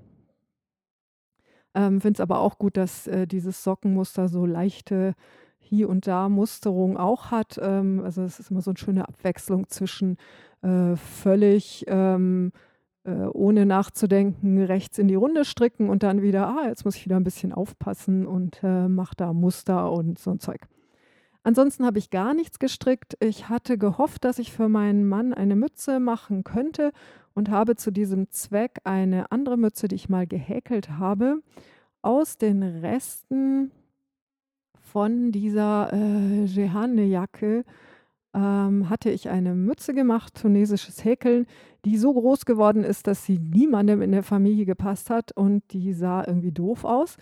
[1.74, 5.16] Ähm, Finde es aber auch gut, dass äh, dieses Sockenmuster so leichte,
[5.58, 7.60] hier und da Musterung auch hat.
[7.62, 10.18] Ähm, also es ist immer so eine schöne Abwechslung zwischen
[10.62, 12.71] äh, völlig ähm, äh,
[13.10, 17.16] ohne nachzudenken rechts in die Runde stricken und dann wieder, ah, jetzt muss ich wieder
[17.16, 20.68] ein bisschen aufpassen und äh, mache da Muster und so ein Zeug.
[21.44, 23.18] Ansonsten habe ich gar nichts gestrickt.
[23.20, 26.92] Ich hatte gehofft, dass ich für meinen Mann eine Mütze machen könnte
[27.34, 31.42] und habe zu diesem Zweck eine andere Mütze, die ich mal gehäkelt habe,
[32.04, 33.72] aus den Resten
[34.80, 37.64] von dieser äh, Jehane-Jacke
[38.34, 41.48] ähm, hatte ich eine Mütze gemacht, tunesisches Häkeln,
[41.86, 45.94] die so groß geworden ist, dass sie niemandem in der Familie gepasst hat und die
[45.94, 47.18] sah irgendwie doof aus.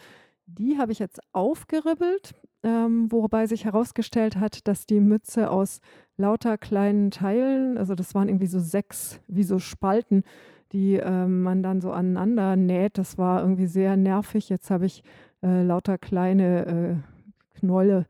[0.46, 5.80] Die habe ich jetzt aufgeribbelt, ähm, wobei sich herausgestellt hat, dass die Mütze aus
[6.18, 10.24] lauter kleinen Teilen, also das waren irgendwie so sechs, wie so Spalten,
[10.72, 12.98] die ähm, man dann so aneinander näht.
[12.98, 14.50] Das war irgendwie sehr nervig.
[14.50, 15.04] Jetzt habe ich
[15.42, 18.06] äh, lauter kleine äh, Knolle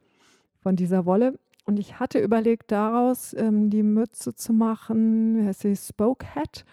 [0.61, 1.39] von dieser Wolle.
[1.69, 6.65] Und ich hatte überlegt, daraus ähm, die Mütze zu machen, wie heißt sie, Spoke Hat.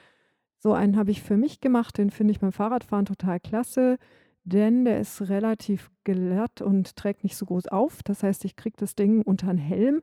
[0.56, 3.98] So einen habe ich für mich gemacht, den finde ich beim Fahrradfahren total klasse,
[4.44, 8.02] denn der ist relativ glatt und trägt nicht so groß auf.
[8.04, 10.00] Das heißt, ich kriege das Ding unter den Helm,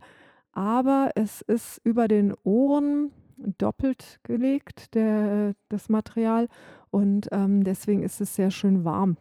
[0.52, 6.50] aber es ist über den Ohren doppelt gelegt, der, das Material,
[6.92, 9.18] und ähm, deswegen ist es sehr schön warm.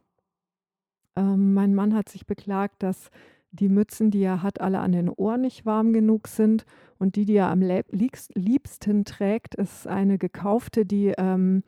[1.16, 3.10] Ähm, mein Mann hat sich beklagt, dass
[3.52, 6.64] die Mützen, die er hat, alle an den Ohren nicht warm genug sind.
[6.98, 11.62] Und die, die er am liebsten trägt, ist eine gekaufte, die, ähm,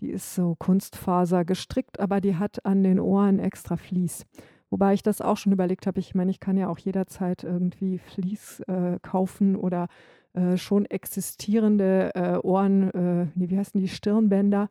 [0.00, 4.24] die ist so Kunstfaser gestrickt, aber die hat an den Ohren extra Vlies.
[4.70, 6.00] Wobei ich das auch schon überlegt habe.
[6.00, 9.88] Ich meine, ich kann ja auch jederzeit irgendwie Vlies äh, kaufen oder
[10.34, 14.68] äh, schon existierende äh, Ohren, äh, wie heißen die, Stirnbänder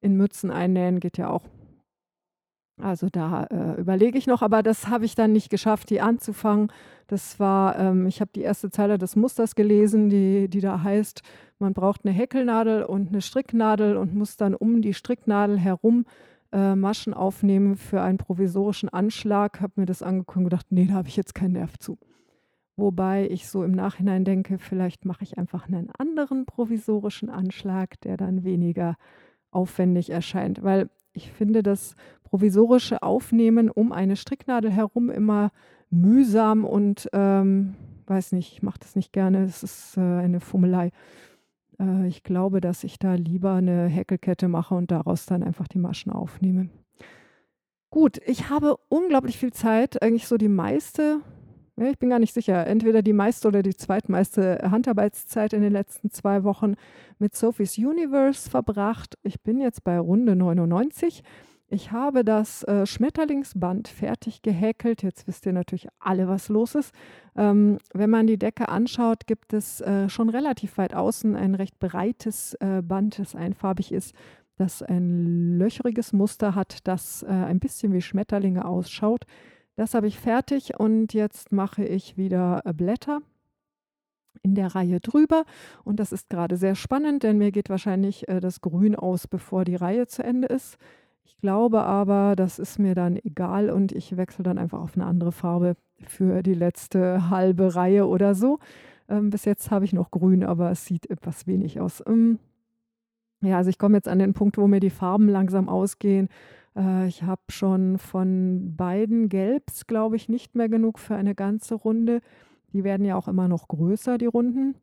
[0.00, 1.44] in Mützen einnähen, geht ja auch.
[2.80, 6.72] Also da äh, überlege ich noch, aber das habe ich dann nicht geschafft, die anzufangen.
[7.06, 11.22] Das war, ähm, ich habe die erste Zeile des Musters gelesen, die, die da heißt,
[11.60, 16.04] man braucht eine Häkelnadel und eine Stricknadel und muss dann um die Stricknadel herum
[16.50, 19.60] äh, Maschen aufnehmen für einen provisorischen Anschlag.
[19.60, 21.96] Habe mir das angeguckt und gedacht, nee, da habe ich jetzt keinen Nerv zu.
[22.76, 28.16] Wobei ich so im Nachhinein denke, vielleicht mache ich einfach einen anderen provisorischen Anschlag, der
[28.16, 28.96] dann weniger
[29.52, 30.64] aufwendig erscheint.
[30.64, 31.94] Weil ich finde das
[32.34, 35.52] provisorische Aufnehmen um eine Stricknadel herum immer
[35.88, 37.76] mühsam und ähm,
[38.08, 39.44] weiß nicht, ich mache das nicht gerne.
[39.44, 40.90] Es ist äh, eine Fummelei.
[41.78, 45.78] Äh, ich glaube, dass ich da lieber eine Häkelkette mache und daraus dann einfach die
[45.78, 46.70] Maschen aufnehme.
[47.90, 51.20] Gut, ich habe unglaublich viel Zeit, eigentlich so die meiste,
[51.76, 55.72] ja, ich bin gar nicht sicher, entweder die meiste oder die zweitmeiste Handarbeitszeit in den
[55.72, 56.74] letzten zwei Wochen
[57.20, 59.18] mit Sophie's Universe verbracht.
[59.22, 61.22] Ich bin jetzt bei Runde 99
[61.68, 65.02] ich habe das äh, Schmetterlingsband fertig gehäkelt.
[65.02, 66.94] Jetzt wisst ihr natürlich alle, was los ist.
[67.36, 71.78] Ähm, wenn man die Decke anschaut, gibt es äh, schon relativ weit außen ein recht
[71.78, 74.14] breites äh, Band, das einfarbig ist,
[74.56, 79.24] das ein löcheriges Muster hat, das äh, ein bisschen wie Schmetterlinge ausschaut.
[79.76, 83.20] Das habe ich fertig und jetzt mache ich wieder äh, Blätter
[84.42, 85.44] in der Reihe drüber.
[85.82, 89.64] Und das ist gerade sehr spannend, denn mir geht wahrscheinlich äh, das Grün aus, bevor
[89.64, 90.76] die Reihe zu Ende ist.
[91.24, 95.06] Ich glaube aber, das ist mir dann egal und ich wechsle dann einfach auf eine
[95.06, 98.58] andere Farbe für die letzte halbe Reihe oder so.
[99.08, 102.02] Ähm, bis jetzt habe ich noch grün, aber es sieht etwas wenig aus.
[102.06, 102.38] Ähm,
[103.42, 106.28] ja, also ich komme jetzt an den Punkt, wo mir die Farben langsam ausgehen.
[106.76, 111.74] Äh, ich habe schon von beiden Gelbs, glaube ich, nicht mehr genug für eine ganze
[111.74, 112.20] Runde.
[112.72, 114.76] Die werden ja auch immer noch größer, die Runden.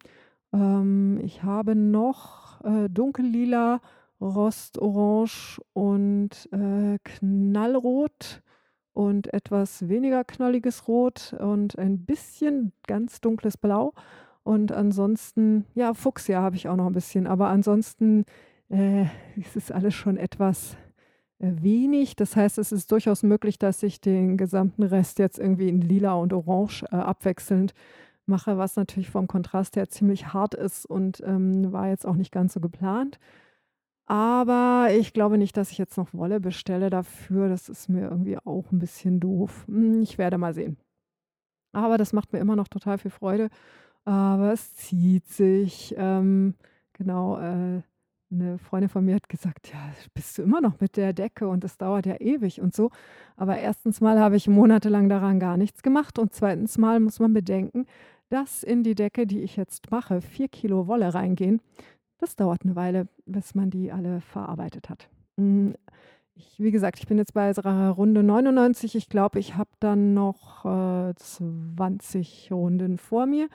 [0.54, 3.82] Ähm, ich habe noch äh, dunkellila
[4.21, 8.41] Rostorange und äh, Knallrot
[8.93, 13.93] und etwas weniger knalliges Rot und ein bisschen ganz dunkles Blau.
[14.43, 18.25] Und ansonsten, ja, Fuchsia habe ich auch noch ein bisschen, aber ansonsten
[18.69, 19.03] äh,
[19.36, 20.75] ist es alles schon etwas
[21.39, 22.15] äh, wenig.
[22.15, 26.13] Das heißt, es ist durchaus möglich, dass ich den gesamten Rest jetzt irgendwie in lila
[26.13, 27.73] und orange äh, abwechselnd
[28.25, 32.31] mache, was natürlich vom Kontrast her ziemlich hart ist und ähm, war jetzt auch nicht
[32.31, 33.19] ganz so geplant.
[34.06, 37.50] Aber ich glaube nicht, dass ich jetzt noch Wolle bestelle dafür.
[37.50, 39.66] Das ist mir irgendwie auch ein bisschen doof.
[39.68, 40.78] Hm, ich werde mal sehen.
[41.74, 43.50] Aber das macht mir immer noch total viel Freude.
[44.06, 45.96] Aber es zieht sich.
[45.98, 46.56] Ähm,
[46.94, 47.82] genau, äh,
[48.32, 51.64] eine Freundin von mir hat gesagt, ja, bist du immer noch mit der Decke und
[51.64, 52.90] das dauert ja ewig und so.
[53.36, 57.34] Aber erstens mal habe ich monatelang daran gar nichts gemacht und zweitens mal muss man
[57.34, 57.86] bedenken,
[58.30, 61.62] dass in die Decke, die ich jetzt mache, vier Kilo Wolle reingehen.
[62.21, 65.10] Das dauert eine Weile, bis man die alle verarbeitet hat.
[65.38, 65.73] Hm,
[66.36, 68.95] ich wie gesagt, ich bin jetzt bei Runde 99.
[68.95, 73.49] Ich glaube, ich habe dann noch, äh, 20 Runden vor mir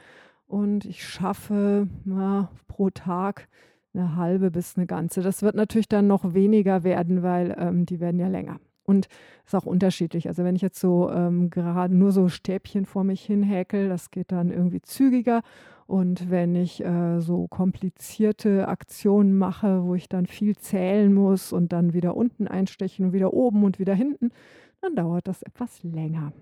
[0.48, 3.48] und ich schaffe, ja, pro Tag
[3.94, 5.22] eine halbe bis eine ganze.
[5.22, 8.58] Das wird natürlich dann noch weniger werden, weil, ähm, die werden ja länger.
[8.86, 9.08] Und
[9.44, 10.28] ist auch unterschiedlich.
[10.28, 14.10] Also, wenn ich jetzt so, ähm, gerade nur so Stäbchen vor mich hin häkel, das
[14.10, 15.42] geht dann irgendwie zügiger.
[15.86, 21.72] Und wenn ich, äh, so komplizierte Aktionen mache, wo ich dann viel zählen muss und
[21.72, 24.30] dann wieder unten einstechen und wieder oben und wieder hinten,
[24.80, 26.32] dann dauert das etwas länger.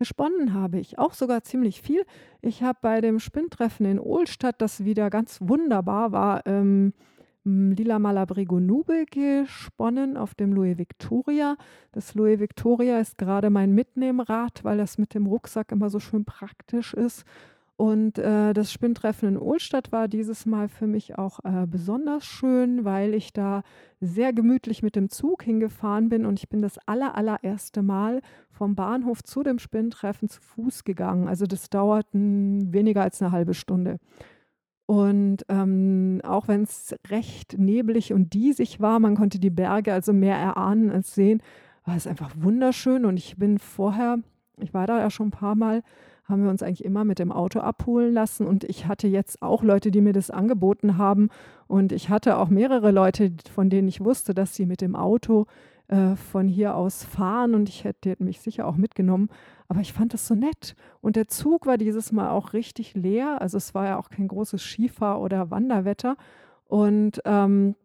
[0.00, 2.06] Gesponnen habe ich auch sogar ziemlich viel.
[2.40, 6.94] Ich habe bei dem Spinntreffen in Ohlstadt, das wieder ganz wunderbar war, ähm,
[7.44, 11.56] Lila Malabrigo Nube gesponnen auf dem Louis Victoria.
[11.92, 16.24] Das Louis Victoria ist gerade mein Mitnehmrad, weil das mit dem Rucksack immer so schön
[16.24, 17.24] praktisch ist.
[17.80, 22.84] Und äh, das Spinntreffen in Ohlstadt war dieses Mal für mich auch äh, besonders schön,
[22.84, 23.62] weil ich da
[24.02, 28.74] sehr gemütlich mit dem Zug hingefahren bin und ich bin das aller, allererste Mal vom
[28.74, 31.26] Bahnhof zu dem Spinntreffen zu Fuß gegangen.
[31.26, 33.98] Also das dauert weniger als eine halbe Stunde.
[34.90, 40.12] Und ähm, auch wenn es recht neblig und diesig war, man konnte die Berge also
[40.12, 41.44] mehr erahnen als sehen,
[41.84, 43.04] war es einfach wunderschön.
[43.04, 44.18] Und ich bin vorher,
[44.56, 45.84] ich war da ja schon ein paar Mal,
[46.24, 48.48] haben wir uns eigentlich immer mit dem Auto abholen lassen.
[48.48, 51.28] Und ich hatte jetzt auch Leute, die mir das angeboten haben.
[51.68, 55.46] Und ich hatte auch mehrere Leute, von denen ich wusste, dass sie mit dem Auto
[55.86, 57.54] äh, von hier aus fahren.
[57.54, 59.28] Und ich hätte mich sicher auch mitgenommen.
[59.70, 60.74] Aber ich fand das so nett.
[61.00, 63.40] Und der Zug war dieses Mal auch richtig leer.
[63.40, 66.16] Also es war ja auch kein großes Skifahr- oder Wanderwetter.
[66.64, 67.76] Und ähm,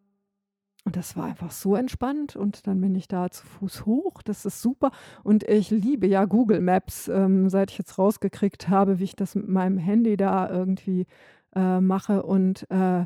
[0.84, 4.22] und das war einfach so entspannt und dann bin ich da zu Fuß hoch.
[4.24, 4.92] Das ist super.
[5.24, 9.34] Und ich liebe ja Google Maps, ähm, seit ich jetzt rausgekriegt habe, wie ich das
[9.34, 11.08] mit meinem Handy da irgendwie
[11.56, 12.22] äh, mache.
[12.22, 13.06] Und, äh,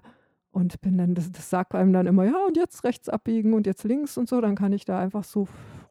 [0.52, 3.66] und bin dann, das, das sagt einem dann immer, ja, und jetzt rechts abbiegen und
[3.66, 4.42] jetzt links und so.
[4.42, 5.48] Dann kann ich da einfach so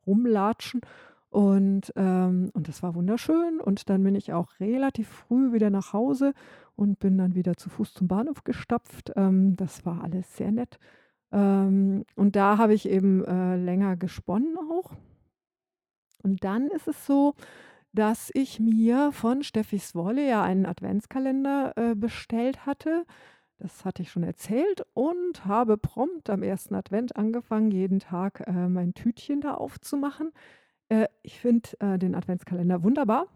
[0.07, 0.83] rumlatschen.
[1.31, 3.61] Und, ähm, und das war wunderschön.
[3.61, 6.33] Und dann bin ich auch relativ früh wieder nach Hause
[6.75, 9.12] und bin dann wieder zu Fuß zum Bahnhof gestapft.
[9.17, 10.79] Ähm, das war alles sehr nett.
[11.33, 14.93] Ähm, und da habe ich eben, äh, länger gesponnen auch.
[16.23, 17.35] Und dann ist es so,
[17.93, 23.05] dass ich mir von Steffis Wolle ja einen Adventskalender, äh, bestellt hatte.
[23.59, 28.69] Das hatte ich schon erzählt und habe prompt am ersten Advent angefangen, jeden Tag, äh,
[28.69, 30.33] mein Tütchen da aufzumachen.
[30.88, 33.27] Äh, ich finde, äh, den Adventskalender wunderbar.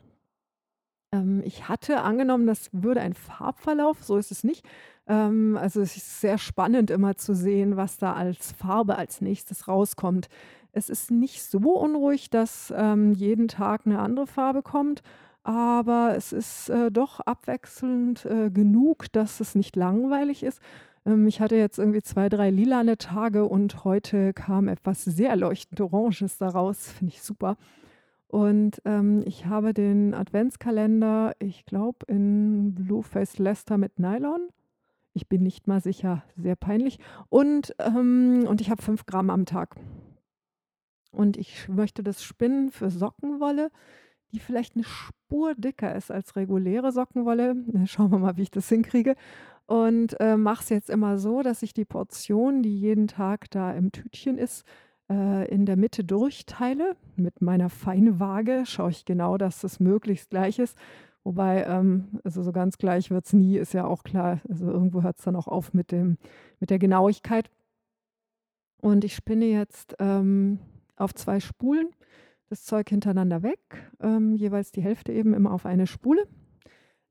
[1.13, 4.65] Ähm, ich hatte angenommen, das würde ein Farbverlauf, so ist es nicht.
[5.07, 9.69] Ähm, also es ist sehr spannend immer zu sehen, was da als Farbe als nächstes
[9.69, 10.29] rauskommt.
[10.73, 15.03] Es ist nicht so unruhig, dass ähm, jeden Tag eine andere Farbe kommt,
[15.43, 20.61] aber es ist äh, doch abwechselnd genug, dass es nicht langweilig ist.
[21.07, 25.81] Ähm, ich hatte jetzt irgendwie zwei, drei lilane Tage und heute kam etwas sehr leuchtend
[25.81, 26.91] Oranges daraus.
[26.93, 27.57] Finde ich super.
[28.29, 34.49] Und ähm, ich habe den Adventskalender, ich glaube, in Blueface Leicester mit Nylon.
[35.13, 36.99] Ich bin nicht mal sicher, sehr peinlich.
[37.29, 39.77] Und, ähm, und ich habe fünf Gramm am Tag.
[41.11, 43.71] Und ich möchte das spinnen für Sockenwolle,
[44.33, 47.57] die vielleicht eine Spur dicker ist als reguläre Sockenwolle.
[47.85, 49.15] Schauen wir mal, wie ich das hinkriege.
[49.73, 53.73] Und äh, mache es jetzt immer so, dass ich die Portion, die jeden Tag da
[53.73, 54.67] im Tütchen ist,
[55.09, 56.95] äh, in der Mitte durchteile.
[57.17, 60.77] Mit meiner Feinwaage schaue ich genau, dass das möglichst gleich ist.
[61.25, 64.43] Wobei, ähm, also so ganz gleich wird es nie, ist ja auch klar.
[64.47, 66.19] Also irgendwo hört es dann auch auf mit, dem,
[66.61, 67.51] mit der Genauigkeit.
[68.83, 70.59] Und ich spinne jetzt ähm,
[70.97, 71.89] auf zwei Spulen
[72.51, 76.29] das Zeug hintereinander weg, ähm, jeweils die Hälfte eben immer auf eine Spule.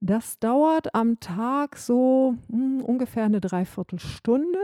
[0.04, 4.58] Das dauert am Tag so mh, hm, ungefähr eine Dreiviertelstunde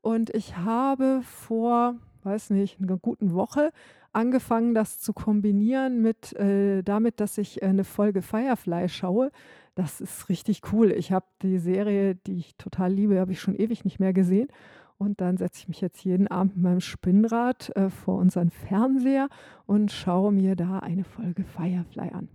[0.00, 3.70] und ich habe vor, weiß nicht, einer guten Woche
[4.14, 9.30] angefangen, das zu kombinieren mit äh, damit, dass ich äh, eine Folge Firefly schaue.
[9.74, 10.90] Das ist richtig cool.
[10.90, 14.48] Ich habe die Serie, die ich total liebe, habe ich schon ewig nicht mehr gesehen.
[14.96, 19.28] Und dann setze ich mich jetzt jeden Abend mit meinem Spinnrad äh, vor unseren Fernseher
[19.66, 22.28] und schaue mir da eine Folge Firefly an.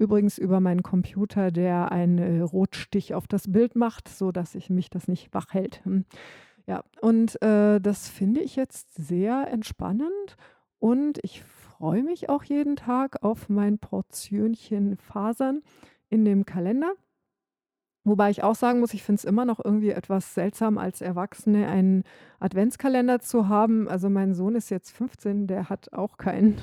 [0.00, 4.88] Übrigens über meinen Computer, der einen äh, Rotstich auf das Bild macht, sodass ich mich
[4.88, 5.84] das nicht wach hält.
[5.84, 6.06] Hm.
[6.66, 10.38] Ja, und äh, das finde ich jetzt sehr entspannend
[10.78, 15.60] und ich freue mich auch jeden Tag auf mein Portionchen Fasern
[16.08, 16.94] in dem Kalender.
[18.04, 21.68] Wobei ich auch sagen muss, ich finde es immer noch irgendwie etwas seltsam, als Erwachsene
[21.68, 22.04] einen
[22.38, 23.86] Adventskalender zu haben.
[23.86, 26.56] Also mein Sohn ist jetzt 15, der hat auch keinen.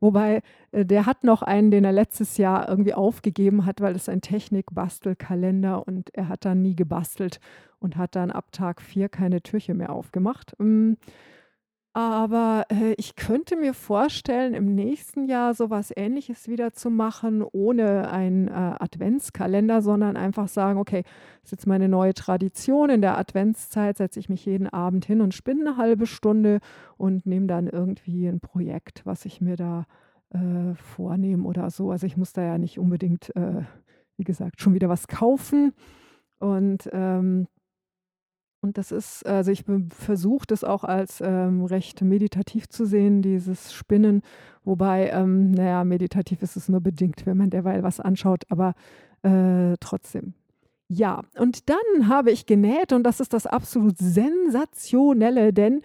[0.00, 0.42] Wobei,
[0.72, 4.20] äh, der hat noch einen, den er letztes Jahr irgendwie aufgegeben hat, weil es ein
[4.22, 7.40] Technik-Bastelkalender und er hat dann nie gebastelt
[7.78, 10.54] und hat dann ab Tag 4 keine Türchen mehr aufgemacht.
[10.58, 10.96] Hm,
[11.96, 17.42] Aber, äh, ich könnte mir vorstellen, im nächsten Jahr so was Ähnliches wieder zu machen,
[17.42, 21.02] ohne einen, äh, Adventskalender, sondern einfach sagen: „Okay,
[21.42, 22.90] das ist jetzt meine neue Tradition.
[22.90, 26.60] In der Adventszeit setze ich mich jeden Abend hin und spinne 'ne halbe Stunde
[26.96, 29.86] und nehme dann irgendwie 'n Projekt, was ich mir da,
[30.32, 33.62] äh, vornehme oder so.“ Also, ich muss da ja nicht unbedingt, äh,
[34.16, 35.72] wie gesagt, schon wieder was kaufen.
[36.38, 37.48] Und, ähm
[38.62, 43.72] und das ist also, ich versuche das auch als, ähm, recht meditativ zu sehen, dieses
[43.72, 44.22] Spinnen,
[44.64, 48.74] wobei, ähm, na ja, meditativ ist es nur bedingt, wenn man derweil was anschaut, aber,
[49.22, 50.34] äh, trotzdem.
[50.88, 55.82] Ja, und dann habe ich genäht und das ist das absolut Sensationelle, denn,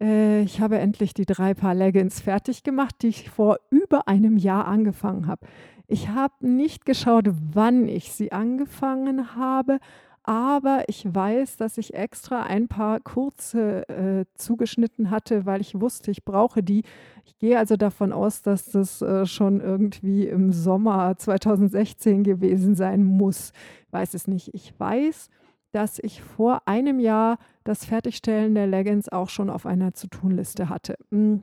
[0.00, 4.36] äh, ich habe endlich die 3 Paar Leggins fertig gemacht, die ich vor über einem
[4.38, 5.46] Jahr angefangen habe.
[5.88, 9.78] Ich habe nicht geschaut, wann ich sie angefangen habe,
[10.26, 16.10] aber ich weiß, dass ich extra ein paar kurze, äh, zugeschnitten hatte, weil ich wusste,
[16.10, 16.82] ich brauche die.
[17.24, 23.04] Ich gehe also davon aus, dass das, äh, schon irgendwie im Sommer 2016 gewesen sein
[23.04, 23.52] muss.
[23.90, 24.52] Weiß es nicht.
[24.54, 25.30] Ich weiß,
[25.72, 30.96] dass ich vor einem Jahr das Fertigstellen der Leggins auch schon auf einer To-tun-Liste hatte.
[31.10, 31.42] Hm,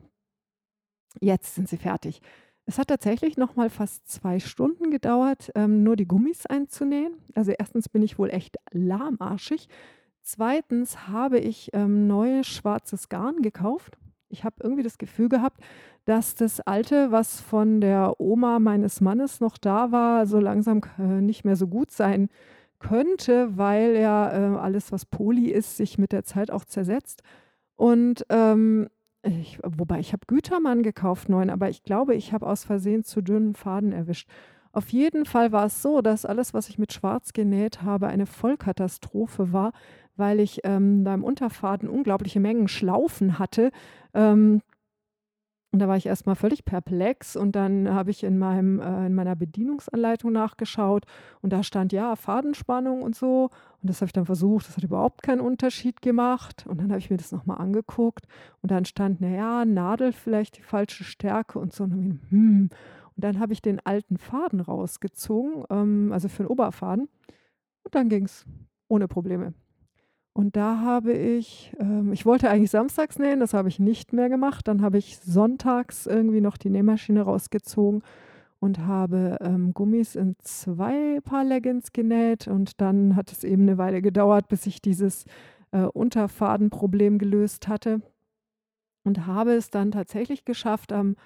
[1.20, 2.20] jetzt sind sie fertig.
[2.66, 7.14] Es hat tatsächlich noch mal fast 2 Stunden gedauert, ähm, nur die Gummis einzunähen.
[7.34, 9.68] Also, erstens bin ich wohl echt lahmarschig.
[10.22, 13.98] Zweitens habe ich, ähm, neues schwarzes Garn gekauft.
[14.30, 15.60] Ich habe irgendwie das Gefühl gehabt,
[16.06, 21.20] dass das alte, was von der Oma meines Mannes noch da war, so langsam äh,
[21.20, 22.28] nicht mehr so gut sein
[22.78, 27.22] könnte, weil ja, äh, alles, was Poly ist, sich mit der Zeit auch zersetzt.
[27.76, 28.88] Und, ähm,
[29.24, 33.22] ich wobei ich habe Gütermann gekauft neuen, aber ich glaube, ich habe aus Versehen zu
[33.22, 34.28] dünnen Faden erwischt.
[34.72, 38.26] Auf jeden Fall war es so, dass alles, was ich mit Schwarz genäht habe, eine
[38.26, 39.72] Vollkatastrophe war,
[40.16, 43.70] weil ich, ähm, da im Unterfaden unglaubliche Mengen Schlaufen hatte.
[44.14, 44.60] Ähm
[45.74, 49.06] und da war ich erst mal völlig perplex und dann habe ich in meinem äh,
[49.06, 51.04] in meiner Bedienungsanleitung nachgeschaut
[51.42, 53.50] und da stand, ja, Fadenspannung und so.
[53.84, 56.64] Und das habe ich dann versucht, das hat überhaupt keinen Unterschied gemacht.
[56.66, 58.24] Und dann habe ich mir das noch mal angeguckt
[58.62, 61.84] und dann stand, na ja, Nadel vielleicht die falsche Stärke und so.
[61.84, 62.70] Und dann habe ich gedacht, hm.
[63.16, 67.08] Und dann habe ich den alten Faden rausgezogen, ähm, also für 'n Oberfaden.
[67.84, 68.46] Und dann ging's
[68.88, 69.54] ohne Probleme.
[70.34, 74.28] Und da habe ich ähm, ich wollte eigentlich samstags nähen, das habe ich nicht mehr
[74.30, 74.68] gemacht.
[74.68, 78.02] Dann habe ich sonntags irgendwie noch die Nähmaschine rausgezogen
[78.64, 83.78] und habe, ähm, Gummis in 2 Paar Leggins genäht und dann hat es eben 'ne
[83.78, 85.26] Weile gedauert, bis ich dieses,
[85.72, 88.02] äh, Unterfadenproblem gelöst hatte
[89.06, 91.16] und habe es dann tatsächlich geschafft am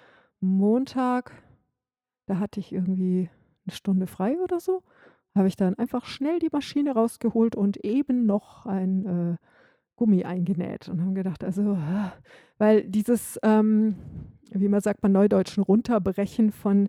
[0.40, 1.32] Montag
[2.26, 3.30] da hatte ich irgendwie
[3.66, 4.82] 'ne Stunde frei oder so
[5.36, 9.36] habe ich dann einfach schnell die Maschine rausgeholt und eben noch ein, äh,
[9.96, 11.78] Gummi eingenäht und habe gedacht, also,
[12.58, 13.96] weil dieses, ähm,
[14.52, 16.88] wie man sagt bei Neudeutsch, Runterbrechen von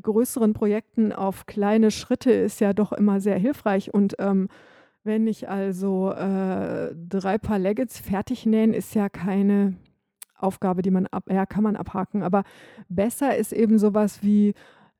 [0.00, 3.92] größeren Projekten auf kleine Schritte ist ja doch immer sehr hilfreich.
[3.94, 4.48] Und, ähm,
[5.04, 9.74] wenn ich also, äh, 3 Paar Leggins fertig nähen, ist ja keine
[10.38, 12.44] Aufgabe, die man ab ja, kann man abhaken, aber
[12.88, 14.54] besser ist eben so was wie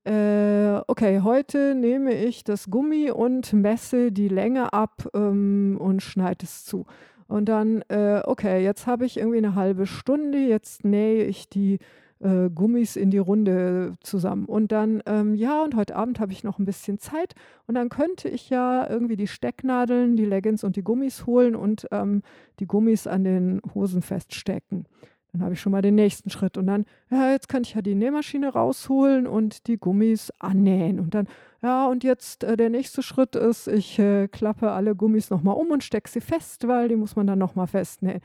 [0.06, 6.44] äh, okay, heute nehme ich das Gummi und messe die Länge ab, ähm, und schneide
[6.46, 6.86] es zu.
[7.28, 11.78] Und dann, äh, okay, jetzt habe ich irgendwie 'ne halbe Stunde, jetzt nähe ich die,
[12.20, 14.46] äh, Gummis in die Runde zusammen.
[14.46, 17.34] Und dann, ähm, ja, und heute Abend habe ich noch 'n bisschen Zeit
[17.66, 21.86] und dann könnte ich ja irgendwie die Stecknadeln, die Leggins und die Gummis holen und,
[21.92, 22.22] ähm,
[22.60, 24.86] die Gummis an den Hosen feststecken.
[25.32, 27.82] Dann habe ich schon mal den nächsten Schritt und dann, ja, jetzt kann ich ja
[27.82, 30.98] die Nähmaschine rausholen und die Gummis annähen.
[30.98, 31.28] Und dann,
[31.62, 35.52] ja, und jetzt äh, der nächste Schritt ist, ich äh, klappe alle Gummis noch mal
[35.52, 38.20] um und stecke sie fest, weil die muss man dann noch mal festnähen.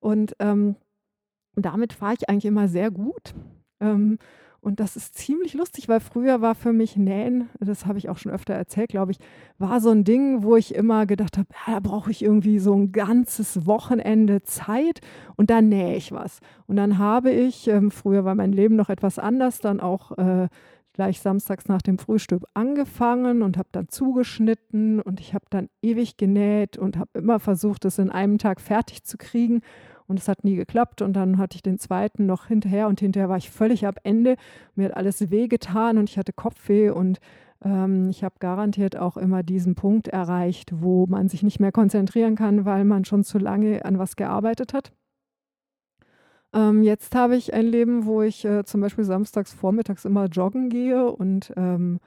[0.00, 0.76] Und, ähm,
[1.62, 3.34] damit fahre ich eigentlich immer sehr gut.
[3.80, 4.18] Ähm,
[4.62, 8.18] und das ist ziemlich lustig, weil früher war für mich Nähen, das habe ich auch
[8.18, 9.18] schon öfter erzählt, glaube ich,
[9.58, 12.74] war so 'n Ding, wo ich immer gedacht habe: „Ja, da brauche ich irgendwie so
[12.74, 15.00] 'n ganzes Wochenende Zeit
[15.36, 18.90] und dann nähe ich was.“ Und dann habe ich ähm, früher war mein Leben noch
[18.90, 20.48] etwas anders, dann auch, äh,
[20.92, 26.16] gleich samstags nach dem Frühstück angefangen und habe dann zugeschnitten und ich habe dann ewig
[26.16, 29.60] genäht und habe immer versucht, das in einem Tag fertig zu kriegen.
[30.10, 32.08] Und es hat nie geklappt und dann hatte ich den 2.
[32.18, 34.34] noch hinterher und hinterher war ich völlig am Ende.
[34.74, 37.20] Mir hat alles wehgetan und ich hatte Kopfweh und,
[37.64, 42.34] ähm, ich habe garantiert auch immer diesen Punkt erreicht, wo man sich nicht mehr konzentrieren
[42.34, 44.90] kann, weil man schon zu lange an was gearbeitet hat.
[46.52, 50.70] Ähm, jetzt habe ich ein Leben, wo ich, äh, zum Beispiel samstags vormittags immer joggen
[50.70, 52.00] gehe und, ähm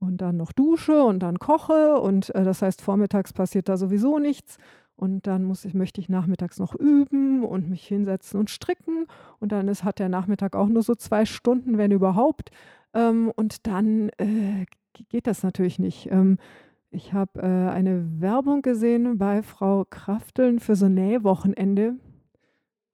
[0.00, 4.18] und dann noch dusche und dann koche und, äh, das heißt, vormittags passiert da sowieso
[4.18, 4.58] nichts.
[4.96, 9.06] Und dann muss ich, möchte ich nachmittags noch üben und mich hinsetzen und stricken.
[9.40, 12.50] Und dann ist, hat der Nachmittag auch nur so zwei Stunden, wenn überhaupt.
[12.94, 14.66] Ähm, und dann äh,
[15.08, 16.10] geht das natürlich nicht.
[16.10, 16.38] Ähm,
[16.90, 21.96] ich habe äh, eine Werbung gesehen bei Frau Krafteln für so Nähwochenende.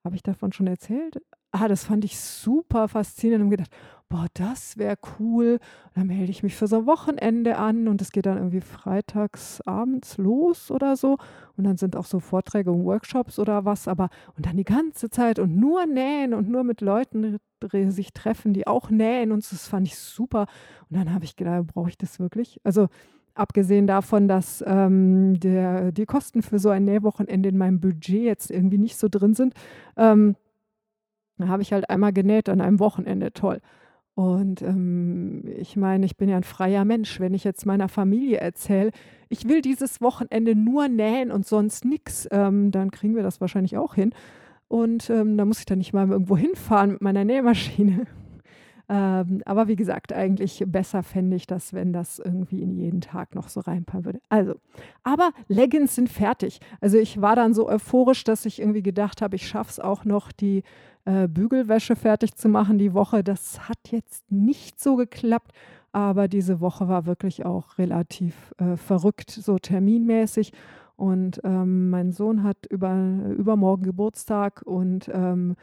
[0.03, 1.20] Habe ich davon schon erzählt?
[1.51, 3.70] Ah, das fand ich super faszinierend und gedacht,
[4.11, 5.61] boah, das wäre cool.
[5.94, 9.61] dann melde ich mich für so ein Wochenende an und es geht dann irgendwie freitags
[9.62, 11.16] abends los oder so.
[11.56, 15.11] Und dann sind auch so Vorträge und Workshops oder was, aber und dann die ganze
[15.11, 17.38] Zeit und nur nähen und nur mit Leuten
[17.72, 20.46] sich treffen, die auch nähen und das fand ich super.
[20.90, 22.61] Und dann habe ich gedacht, brauche ich das wirklich?
[22.64, 22.88] Also
[23.34, 28.50] abgesehen davon, dass ähm, der, die Kosten für so ein Nähwochenende in meinem Budget jetzt
[28.50, 29.54] irgendwie nicht so drin sind,
[29.96, 30.34] ähm,
[31.38, 33.61] habe ich halt einmal genäht an einem Wochenende, toll.
[34.21, 37.21] Und ähm, ich meine, ich bin ja ein freier Mensch.
[37.21, 38.91] Wenn ich jetzt meiner Familie erzähle,
[39.31, 43.79] ich will dieses Wochenende nur nähen und sonst nichts, ähm, dann kriegen wir das wahrscheinlich
[43.79, 44.12] auch hin.
[44.68, 48.07] Und ähm, da muss ich dann nicht mal irgendwo hinfahren mit meiner Nähmaschine.
[48.93, 53.36] Ähm, aber wie gesagt, eigentlich besser fände ich das, wenn das irgendwie in jeden Tag
[53.36, 54.20] noch so reinpassen würde.
[54.28, 54.57] Also,
[55.05, 56.59] aber Leggings sind fertig.
[56.80, 60.05] Also ich war dann so euphorisch, dass ich irgendwie gedacht habe, ich schaffe es auch
[60.05, 60.64] noch, die
[61.05, 63.22] äh, Bügelwäsche fertig zu machen die Woche.
[63.22, 65.53] Das hat jetzt nicht so geklappt,
[65.93, 70.53] aber diese Woche war wirklich auch relativ äh, verrückt, so terminmäßig.
[70.97, 72.93] Und ähm, mein Sohn hat über,
[73.38, 75.55] übermorgen Geburtstag und ähm,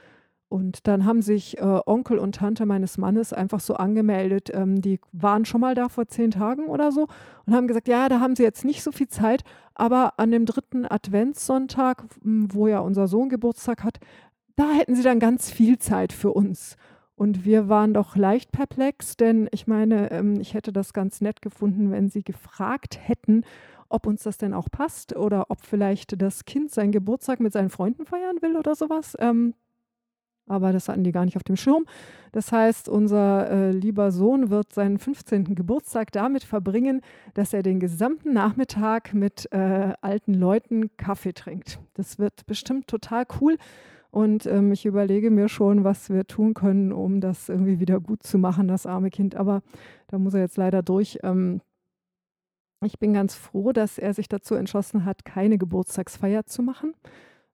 [0.50, 4.50] und dann haben sich äh, Onkel und Tante meines Mannes einfach so angemeldet.
[4.54, 7.08] Ähm, die waren schon mal da vor zehn Tagen oder so
[7.46, 9.44] und haben gesagt, ja, da haben sie jetzt nicht so viel Zeit,
[9.76, 14.00] aber an dem dritten Adventssonntag, wo ja unser Sohn Geburtstag hat,
[14.56, 16.78] da hätten sie dann ganz viel Zeit für uns.
[17.16, 21.42] Und wir waren doch leicht perplex, denn ich meine, ähm, ich hätte das ganz nett
[21.42, 23.44] gefunden, wenn sie gefragt hätten,
[23.90, 27.70] ob uns das denn auch passt oder ob vielleicht das Kind seinen Geburtstag mit seinen
[27.70, 29.16] Freunden feiern will oder sowas.
[29.20, 29.56] Ähm,
[30.48, 31.86] aber das hatten die gar nicht auf dem Schirm.
[32.32, 35.56] Das heißt, unser äh, lieber Sohn wird seinen 15.
[35.56, 37.02] Geburtstag damit verbringen,
[37.34, 41.80] dass er den gesamten Nachmittag mit äh, alten Leuten Kaffee trinkt.
[41.94, 43.58] Das wird bestimmt total cool.
[44.10, 48.24] Und ähm, ich überlege mir schon, was wir tun können, um das irgendwie wieder gut
[48.24, 49.36] zu machen, das arme Kind.
[49.36, 49.62] Aber
[50.08, 51.20] da muss er jetzt leider durch.
[51.24, 51.62] Ähm,
[52.86, 56.94] ich bin ganz froh, dass er sich dazu entschlossen hat, keine Geburtstagsfeier zu machen.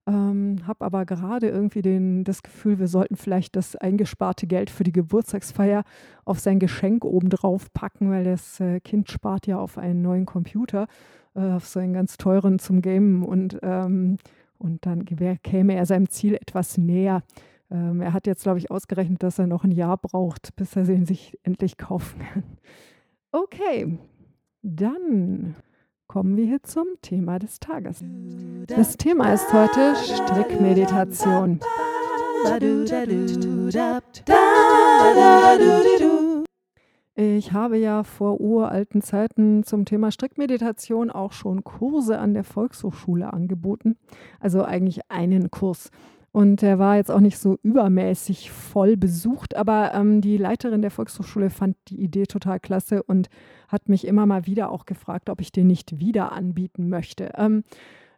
[0.06, 4.84] Ähm, habe aber gerade irgendwie den, das Gefühl, wir sollten vielleicht das eingesparte Geld für
[4.84, 5.86] die Geburtstagsfeier
[6.26, 10.88] auf sein Geschenk obendrauf packen, weil das äh, Kind spart ja auf einen neuen Computer,
[11.36, 14.18] äh, auf so einen ganz teuren zum Gamen und, ähm,
[14.58, 17.24] und dann käme er seinem Ziel etwas näher.
[17.72, 20.84] Ähm, er hat jetzt, glaube ich, ausgerechnet, dass er noch ein Jahr braucht, bis er
[20.84, 22.43] den sich endlich kaufen kann.
[23.32, 23.97] Okay,
[24.62, 25.56] dann
[26.08, 28.04] kommen wir hier zum Thema des Tages.
[28.68, 31.60] Das Thema ist heute Strickmeditation.
[37.16, 43.32] Ich habe ja vor uralten Zeiten zum Thema Strickmeditation auch schon Kurse an der Volkshochschule
[43.32, 43.97] angeboten.
[44.39, 45.91] Also eigentlich einen Kurs.
[46.34, 50.89] Und der war jetzt auch nicht so übermäßig voll besucht, aber ähm, die Leiterin der
[50.89, 53.29] Volkshochschule fand die Idee total klasse und
[53.67, 57.34] hat mich immer mal wieder auch gefragt, ob ich den nicht wieder anbieten möchte.
[57.38, 57.63] Ähm,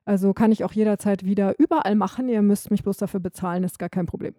[0.06, 2.30] also kann ich auch jederzeit wieder überall machen.
[2.30, 4.34] Ihr müsst mich bloß dafür bezahlen, ist gar kein Problem.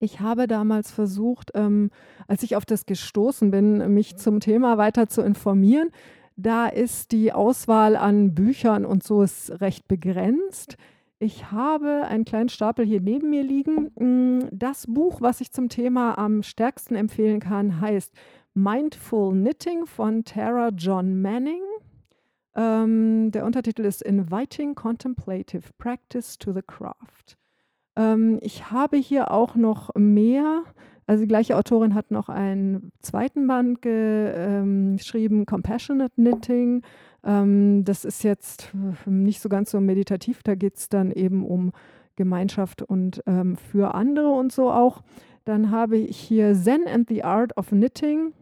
[0.00, 1.90] Ich habe damals versucht, ähm,
[2.26, 5.90] als ich auf das gestoßen bin, mich zum Thema weiter zu informieren.
[6.34, 10.76] Da ist die Auswahl an Büchern und so ist recht begrenzt.
[11.18, 13.90] Ich habe einen kleinen Stapel hier neben mir liegen.
[13.98, 18.12] Mm, das Buch, was ich zum Thema am stärksten empfehlen kann, heißt
[18.52, 21.62] Mindful Knitting von Tara John Manning.
[22.54, 27.36] Ähm, der Untertitel ist Inviting Contemplative Practice to the Craft.
[27.96, 30.64] Ähm, ich habe hier auch noch mehr.
[31.06, 36.82] Also die gleiche Autorin hat noch einen zweiten Band ähm, geschrieben, Compassionate Knitting.
[37.26, 38.72] Ähm, das ist jetzt
[39.04, 41.72] nicht so ganz so meditativ, da geht es dann eben um
[42.14, 45.02] Gemeinschaft und ähm, für andere und so auch.
[45.44, 48.32] Dann habe ich hier Zen and the Art of Knitting,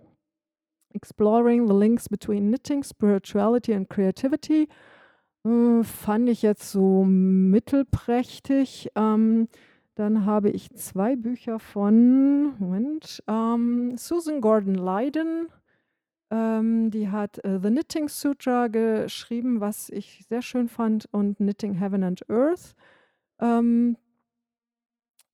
[0.93, 4.69] Exploring the Links Between Knitting, Spirituality and Creativity.
[5.45, 8.91] Äh, fand ich jetzt so mittelprächtig.
[8.95, 9.49] Ähm,
[9.97, 15.49] dann habe ich zwei Bücher von Moment, ähm, Susan Gordon Leiden.
[16.31, 21.75] Ähm, die hat äh, The Knitting Sutra geschrieben, was ich sehr schön fand, und Knitting
[21.75, 22.75] Heaven and Earth.
[23.41, 23.97] Ähm,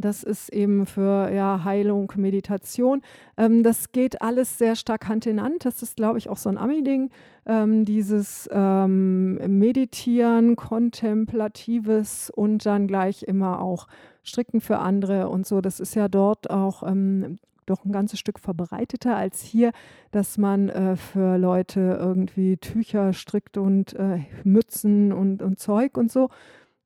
[0.01, 3.03] das ist eben für ja, Heilung, Meditation.
[3.37, 5.67] Ähm, das geht alles sehr stark Hand in Hand.
[5.67, 7.11] Das ist, glaube ich, auch so ein Ami-Ding.
[7.45, 13.89] Ähm, dieses ähm, Meditieren, Kontemplatives und dann gleich immer auch
[14.25, 15.61] Stricken für andere und so.
[15.61, 17.39] Das ist ja dort auch ähm,
[17.71, 19.73] doch ein ganzes Stück verbreiteter als hier,
[20.11, 26.11] dass man äh, für Leute irgendwie Tücher strickt und äh, Mützen und, und Zeug und
[26.11, 26.29] so.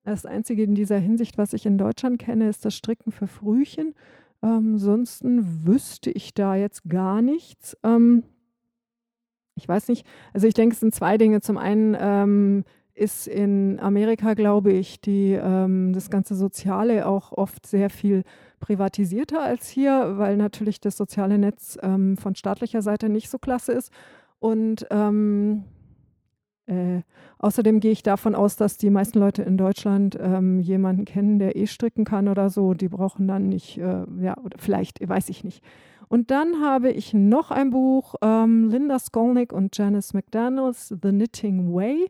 [0.05, 3.95] Das Einzige in dieser Hinsicht, was ich in Deutschland kenne, ist das Stricken für Frühchen.
[4.43, 7.77] Ähm, ansonsten wüsste ich da jetzt gar nichts.
[7.83, 8.23] Ähm,
[9.57, 11.41] ich weiß nicht, also ich denke, es sind zwei Dinge.
[11.41, 12.65] Zum einen ähm,
[12.95, 18.25] ist in Amerika, glaube ich, die, ähm, das ganze Soziale auch oft sehr viel
[18.65, 23.73] privatisierter als hier, weil natürlich das soziale Netz ähm, von staatlicher Seite nicht so klasse
[23.73, 23.93] ist.
[24.39, 25.65] Und ähm,
[26.65, 27.03] äh,
[27.41, 31.57] außerdem gehe ich davon aus, dass die meisten Leute in Deutschland ähm, jemanden kennen, der
[31.57, 32.73] eh stricken kann oder so.
[32.73, 35.63] Die brauchen dann nicht, äh, ja, oder vielleicht, weiß ich nicht.
[36.09, 41.75] Und dann habe ich noch ein Buch, ähm, Linda Skolnick und Janice McDaniels, The Knitting
[41.75, 42.09] Way,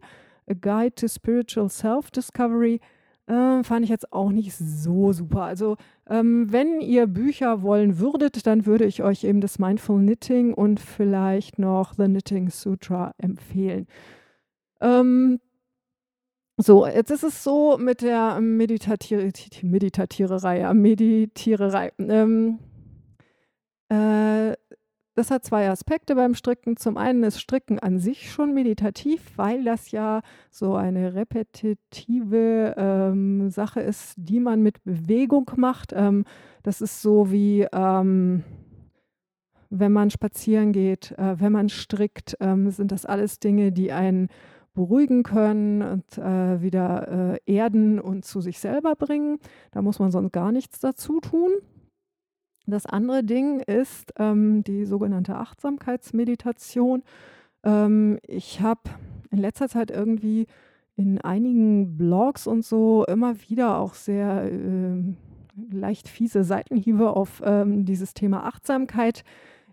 [0.49, 2.81] A Guide to Spiritual Self-Discovery.
[3.27, 5.43] Äh, fand ich jetzt auch nicht so super.
[5.43, 5.77] Also
[6.09, 10.79] ähm, wenn ihr Bücher wollen würdet, dann würde ich euch eben das Mindful Knitting und
[10.79, 13.87] vielleicht noch The Knitting Sutra empfehlen.
[14.81, 15.41] Ähm,
[16.57, 21.93] so, jetzt ist es so mit der Meditatier Meditatiererei, Meditiererei.
[21.99, 22.59] Ähm,
[23.89, 24.53] äh,
[25.15, 26.77] das hat zwei Aspekte beim Stricken.
[26.77, 33.51] Zum einen ist Stricken an sich schon meditativ, weil das ja so eine repetitive ähm,
[33.51, 35.93] Sache ist, die man mit Bewegung macht.
[35.95, 36.25] Ähm,
[36.63, 38.43] das ist so wie, ähm,
[39.71, 44.29] wenn man spazieren geht, äh, wenn man strickt, ähm, sind das alles Dinge, die einen
[44.75, 49.39] beruhigen können und äh, wieder äh, erden und zu sich selber bringen.
[49.71, 51.51] Da muss man sonst gar nichts dazu tun.
[52.67, 57.03] Das andere Ding ist ähm, die sogenannte Achtsamkeitsmeditation.
[57.63, 58.81] Ähm, ich habe
[59.31, 60.47] in letzter Zeit irgendwie
[60.97, 65.03] in einigen Blogs und so immer wieder auch sehr äh,
[65.71, 69.25] leicht fiese Seitenhiebe auf ähm, dieses Thema Achtsamkeit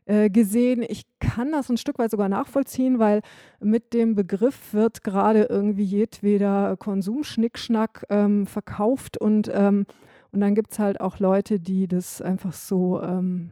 [0.06, 0.84] äh, gesehen.
[0.88, 3.22] Ich kann das ein Stück weit sogar nachvollziehen, weil
[3.60, 9.86] mit dem Begriff wird gerade irgendwie jedweder Konsumschnickschnack ähm, verkauft und, ähm,
[10.32, 13.52] und dann gibt es halt auch Leute, die das einfach so, ähm,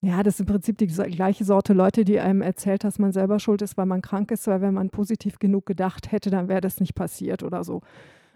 [0.00, 3.38] ja, das ist im Prinzip die gleiche Sorte Leute, die einem erzählt, dass man selber
[3.38, 6.60] schuld ist, weil man krank ist, weil wenn man positiv genug gedacht hätte, dann wäre
[6.60, 7.82] das nicht passiert oder so.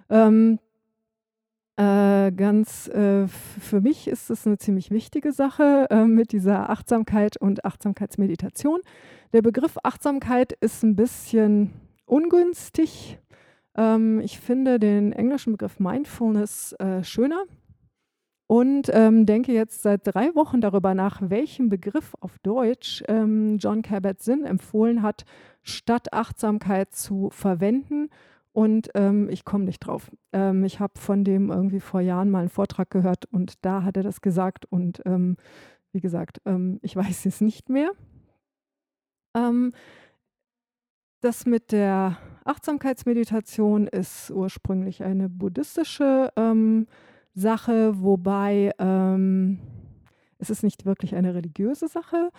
[0.09, 0.61] Ähm,
[1.77, 7.37] äh, ganz äh, für mich ist es eine ziemlich wichtige Sache äh, mit dieser Achtsamkeit
[7.37, 8.81] und Achtsamkeitsmeditation.
[9.33, 11.73] Der Begriff Achtsamkeit ist ein bisschen
[12.07, 13.19] ungünstig.
[13.77, 17.45] Ähm, ich finde den englischen Begriff Mindfulness äh, schöner
[18.47, 23.83] und ähm, denke jetzt seit drei Wochen darüber nach, welchen Begriff auf Deutsch ähm, John
[23.83, 25.25] Kabat-Zinn empfohlen hat,
[25.63, 28.09] statt Achtsamkeit zu verwenden.
[28.53, 30.11] Und ähm, ich komme nicht drauf.
[30.33, 33.99] Ähm, ich habe von dem irgendwie vor Jahren mal einen Vortrag gehört und da hat
[33.99, 34.65] er das gesagt.
[34.65, 35.37] Und ähm,
[35.93, 37.91] wie gesagt, ähm, ich weiß es nicht mehr.
[41.21, 42.17] Das mit der
[42.47, 46.87] Achtsamkeitsmeditation ist ursprünglich eine buddhistische ähm,
[47.35, 48.73] Sache, wobei
[50.39, 52.31] es ist nicht wirklich eine religiöse Sache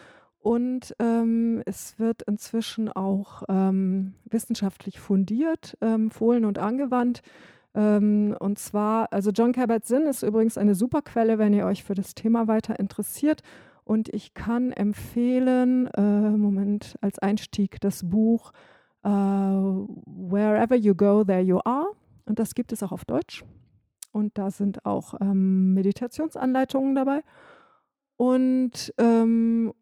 [0.48, 7.22] und ähm, es wird inzwischen auch ähm, wissenschaftlich fundiert, ähm, empfohlen und angewandt.
[7.76, 11.96] Ähm, und zwar, also John Kabat-Zinn ist übrigens eine super Quelle, wenn ihr euch für
[11.96, 13.42] das Thema weiter interessiert.
[13.84, 18.54] Und ich kann empfehlen, äh, Moment, als Einstieg das Buch
[19.10, 21.88] Wherever You Go, There You Are.
[22.26, 23.44] Und das gibt es auch auf Deutsch.
[24.12, 27.22] Und da sind auch ähm, Meditationsanleitungen dabei.
[28.18, 29.74] Und ähm,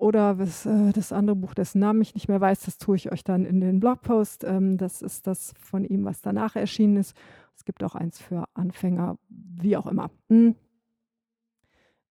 [0.00, 3.12] oder was, äh, das andere Buch, dessen Namen ich nicht mehr weiß, das tue ich
[3.12, 4.44] euch dann in den Blogpost.
[4.44, 7.14] Ähm, das ist das von ihm, was danach erschienen ist.
[7.54, 10.10] Es gibt auch eins für Anfänger, wie auch immer.
[10.28, 10.54] Hm.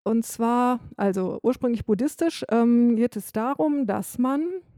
[0.03, 4.68] Und zwar, also ursprünglich buddhistisch, ähm, geht es darum, dass man, äh,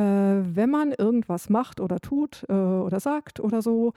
[0.00, 3.92] wenn man irgendwas macht oder tut äh, oder sagt oder so,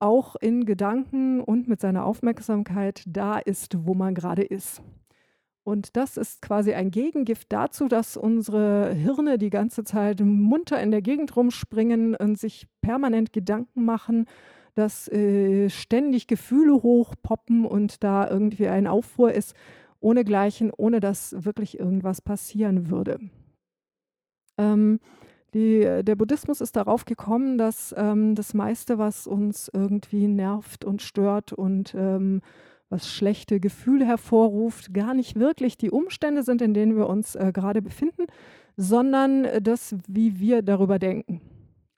[0.00, 4.82] auch in Gedanken und mit seiner Aufmerksamkeit da ist, wo man gerade ist.
[5.62, 10.90] Und das ist quasi ein Gegengift dazu, dass unsere Hirne die ganze Zeit munter in
[10.90, 14.26] der Gegend rumspringen und sich permanent Gedanken machen,
[14.74, 19.54] dass äh, ständig Gefühle hochpoppen und da irgendwie ein Aufruhr ist,
[20.00, 23.18] ohne Gleichen, ohne dass wirklich irgendwas passieren würde.
[24.58, 25.00] Ähm,
[25.54, 31.00] die, der Buddhismus ist darauf gekommen, dass ähm, das meiste, was uns irgendwie nervt und
[31.00, 32.42] stört und ähm,
[32.90, 37.52] was schlechte Gefühle hervorruft, gar nicht wirklich die Umstände sind, in denen wir uns äh,
[37.52, 38.26] gerade befinden,
[38.76, 41.40] sondern das, wie wir darüber denken.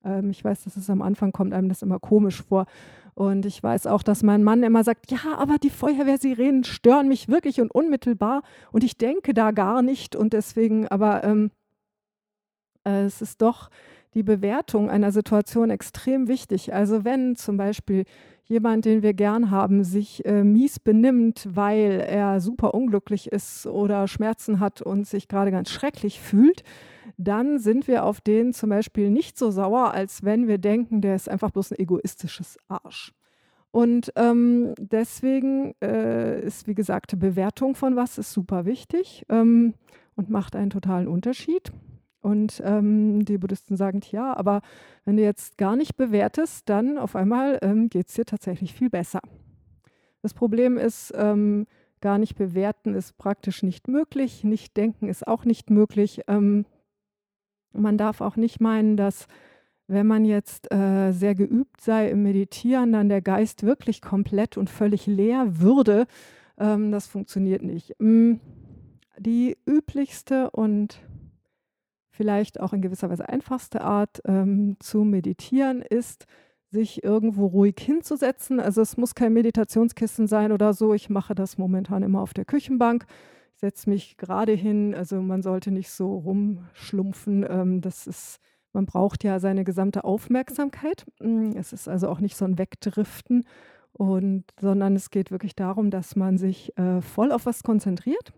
[0.04, 2.66] Ähm, ich weiß, dass es am Anfang kommt einem das immer komisch vor.
[3.14, 7.28] Und ich weiß auch, dass mein Mann immer sagt, ja, aber die Feuerwehrsirenen stören mich
[7.28, 8.42] wirklich und unmittelbar
[8.72, 11.55] und ich denke da gar nicht und deswegen, aber ähm, äh,
[12.86, 13.70] es ist doch
[14.14, 16.72] die Bewertung einer Situation extrem wichtig.
[16.72, 18.04] Also wenn zum Beispiel
[18.44, 24.08] jemand, den wir gern haben, sich äh, mies benimmt, weil er super unglücklich ist oder
[24.08, 26.62] Schmerzen hat und sich gerade ganz schrecklich fühlt,
[27.18, 31.16] dann sind wir auf den zum Beispiel nicht so sauer, als wenn wir denken, der
[31.16, 33.12] ist einfach bloß ein egoistisches Arsch.
[33.70, 39.74] Und ähm, deswegen äh, ist, wie gesagt, Bewertung von was ist super wichtig ähm,
[40.14, 41.72] und macht einen totalen Unterschied.
[42.26, 44.60] Und ähm, die Buddhisten sagen, ja, aber
[45.04, 48.90] wenn du jetzt gar nicht bewertest, dann auf einmal ähm, geht es dir tatsächlich viel
[48.90, 49.20] besser.
[50.22, 51.68] Das Problem ist, ähm,
[52.00, 56.22] gar nicht bewerten ist praktisch nicht möglich, nicht denken ist auch nicht möglich.
[56.26, 56.66] Ähm,
[57.72, 59.28] man darf auch nicht meinen, dass
[59.86, 64.68] wenn man jetzt äh, sehr geübt sei im Meditieren, dann der Geist wirklich komplett und
[64.68, 66.08] völlig leer würde.
[66.58, 67.94] Ähm, das funktioniert nicht.
[68.00, 68.40] Mm,
[69.16, 71.00] die üblichste und
[72.16, 76.26] vielleicht auch in gewisser Weise einfachste Art ähm, zu meditieren ist,
[76.70, 78.58] sich irgendwo ruhig hinzusetzen.
[78.58, 80.94] Also es muss kein Meditationskissen sein oder so.
[80.94, 83.06] Ich mache das momentan immer auf der Küchenbank.
[83.54, 84.94] Ich setze mich gerade hin.
[84.94, 87.46] Also man sollte nicht so rumschlumpfen.
[87.48, 88.40] Ähm, das ist,
[88.72, 91.06] man braucht ja seine gesamte Aufmerksamkeit.
[91.20, 93.44] Mm, es ist also auch nicht so ein Wegdriften.
[93.92, 98.32] Und, sondern es geht wirklich darum, dass man sich äh, voll auf was konzentriert.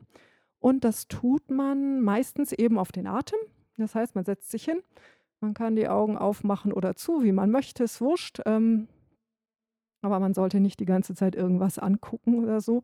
[0.60, 3.38] Und das tut man meistens eben auf den Atem.
[3.78, 4.82] Das heißt, man setzt sich hin,
[5.40, 8.40] man kann die Augen aufmachen oder zu, wie man möchte, ist wurscht.
[8.44, 8.88] Ähm,
[10.02, 12.82] aber man sollte nicht die ganze Zeit irgendwas angucken oder so.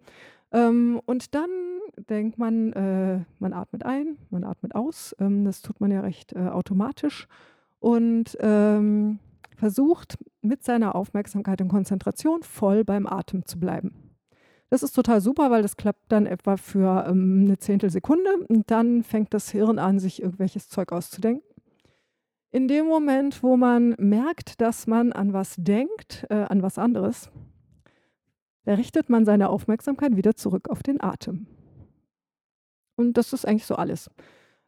[0.53, 1.51] Ähm, und dann
[2.09, 5.15] denkt man, äh, man atmet ein, man atmet aus.
[5.21, 7.29] Ähm, das tut man ja recht äh, automatisch.
[7.81, 9.19] Und ähm,
[9.57, 14.04] versucht mit seiner Aufmerksamkeit und Konzentration voll beim Atem zu bleiben.
[14.75, 19.05] Das ist total super, weil das klappt dann etwa für ähm, eine Zehntelsekunde und dann
[19.05, 21.49] fängt das Hirn an, sich irgendwelches Zeug auszudenken.
[22.51, 27.31] In dem Moment, wo man merkt, dass man an was denkt, äh, an was anderes,
[28.65, 31.47] da richtet man seine Aufmerksamkeit wieder zurück auf den Atem.
[32.97, 34.11] Und das ist eigentlich so alles.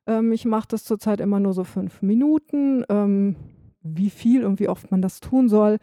[0.06, 2.84] Ähm, ich mache das zurzeit immer nur so fünf Minuten.
[2.88, 3.34] Ähm,
[3.82, 5.78] wie viel und wie oft man das tun soll,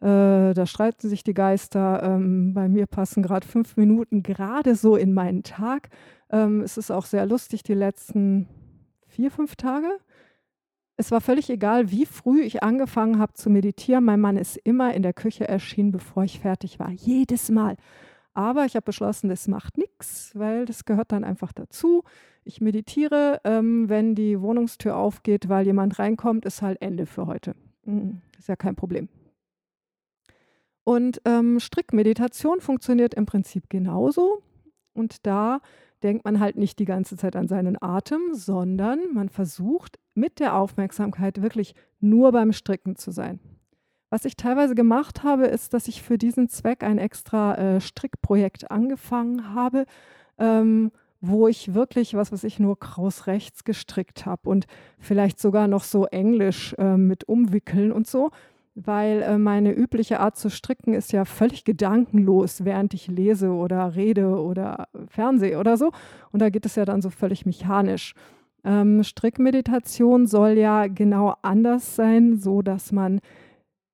[0.00, 2.02] äh, da streiten sich die Geister.
[2.02, 5.88] Ähm, bei mir passen gerade fünf Minuten gerade so in meinen Tag.
[6.30, 8.48] Ähm, es ist auch sehr lustig, die letzten
[9.06, 9.88] vier, fünf Tage.
[10.96, 14.04] Es war völlig egal, wie früh ich angefangen habe zu meditieren.
[14.04, 16.90] Mein Mann ist immer in der Küche erschienen, bevor ich fertig war.
[16.90, 17.76] Jedes Mal.
[18.34, 22.04] Aber ich habe beschlossen, das macht nichts, weil das gehört dann einfach dazu.
[22.44, 27.54] Ich meditiere, ähm, wenn die Wohnungstür aufgeht, weil jemand reinkommt, ist halt Ende für heute.
[27.84, 29.08] Mhm, ist ja kein Problem.
[30.88, 34.42] Und ähm, Strickmeditation funktioniert im Prinzip genauso.
[34.94, 35.60] Und da
[36.02, 40.56] denkt man halt nicht die ganze Zeit an seinen Atem, sondern man versucht mit der
[40.56, 43.38] Aufmerksamkeit wirklich nur beim Stricken zu sein.
[44.08, 48.70] Was ich teilweise gemacht habe, ist, dass ich für diesen Zweck ein extra äh, Strickprojekt
[48.70, 49.84] angefangen habe,
[50.38, 54.66] ähm, wo ich wirklich, was weiß ich, nur kraus rechts gestrickt habe und
[54.98, 58.30] vielleicht sogar noch so Englisch äh, mit umwickeln und so
[58.84, 63.96] weil äh, meine übliche Art zu stricken ist ja völlig gedankenlos, während ich lese oder
[63.96, 65.90] rede oder fernsehe oder so.
[66.30, 68.14] Und da geht es ja dann so völlig mechanisch.
[68.64, 73.20] Ähm, Strickmeditation soll ja genau anders sein, so dass man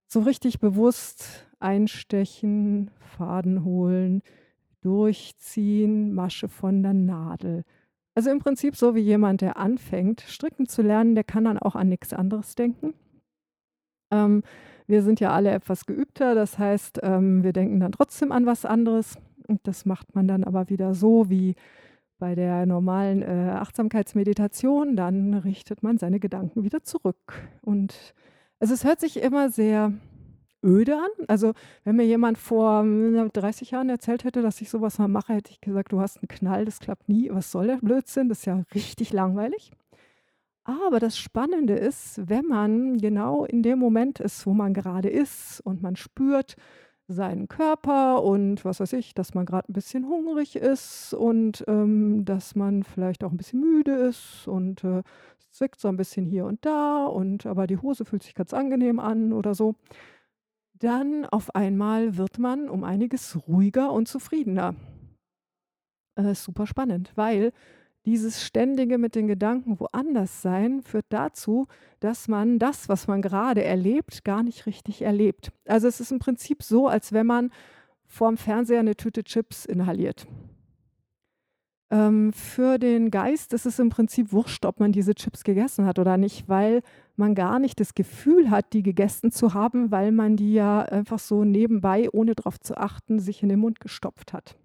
[0.07, 4.23] so richtig bewusst einstechen, Faden holen,
[4.83, 7.65] durchziehen, Masche von der Nadel.
[8.15, 11.75] Also im Prinzip so wie jemand, der anfängt, stricken zu lernen, der kann dann auch
[11.75, 12.95] an nichts anderes denken.
[14.11, 14.43] Ähm,
[14.87, 18.65] wir sind ja alle etwas geübter, das heißt, ähm, wir denken dann trotzdem an was
[18.65, 19.17] anderes.
[19.47, 21.55] Und das macht man dann aber wieder so wie
[22.19, 24.97] bei der normalen äh, Achtsamkeitsmeditation.
[24.97, 27.35] Dann richtet man seine Gedanken wieder zurück.
[27.61, 28.15] Und
[28.61, 29.93] also es hört sich immer sehr
[30.65, 31.27] öde an.
[31.29, 31.53] Also
[31.85, 35.61] wenn mir jemand vor 30 Jahren erzählt hätte, dass ich sowas mal mache, hätte ich
[35.61, 37.31] gesagt, du hast einen Knall, das klappt nie.
[37.31, 38.29] Was soll der Blödsinn?
[38.29, 39.73] Das ist ja richtig langweilig.
[40.65, 45.61] Aber das Spannende ist, wenn man genau in dem Moment ist, wo man gerade ist
[45.61, 46.57] und man spürt
[47.07, 52.25] seinen Körper und was weiß ich, dass man gerade ein bisschen hungrig ist und ähm,
[52.25, 55.03] dass man vielleicht auch ein bisschen müde ist und äh,
[55.39, 58.55] es zwickt so ein bisschen hier und da und aber die Hose fühlt sich ganz
[58.55, 59.75] angenehm an oder so.
[60.75, 64.75] dann auf einmal wird man um einiges ruhiger und zufriedener.
[66.17, 67.53] Äh, super spannend, weil
[68.07, 71.67] dieses ständige mit den Gedanken woanders sein führt dazu,
[72.01, 75.53] dass man das, was man gerade erlebt, gar nicht richtig erlebt.
[75.67, 77.51] Also es ist im Prinzip so, als wenn man
[78.07, 80.27] vorm Fernseher eine Tüte Chips inhaliert.
[81.91, 85.99] Ähm, für den Geist ist es im Prinzip wurscht, ob man diese Chips gegessen hat
[85.99, 86.83] oder nicht, weil
[87.17, 91.19] man gar nicht das Gefühl hat, die gegessen zu haben, weil man die ja einfach
[91.19, 94.57] so nebenbei, ohne darauf zu achten, sich in den Mund gestopft hat.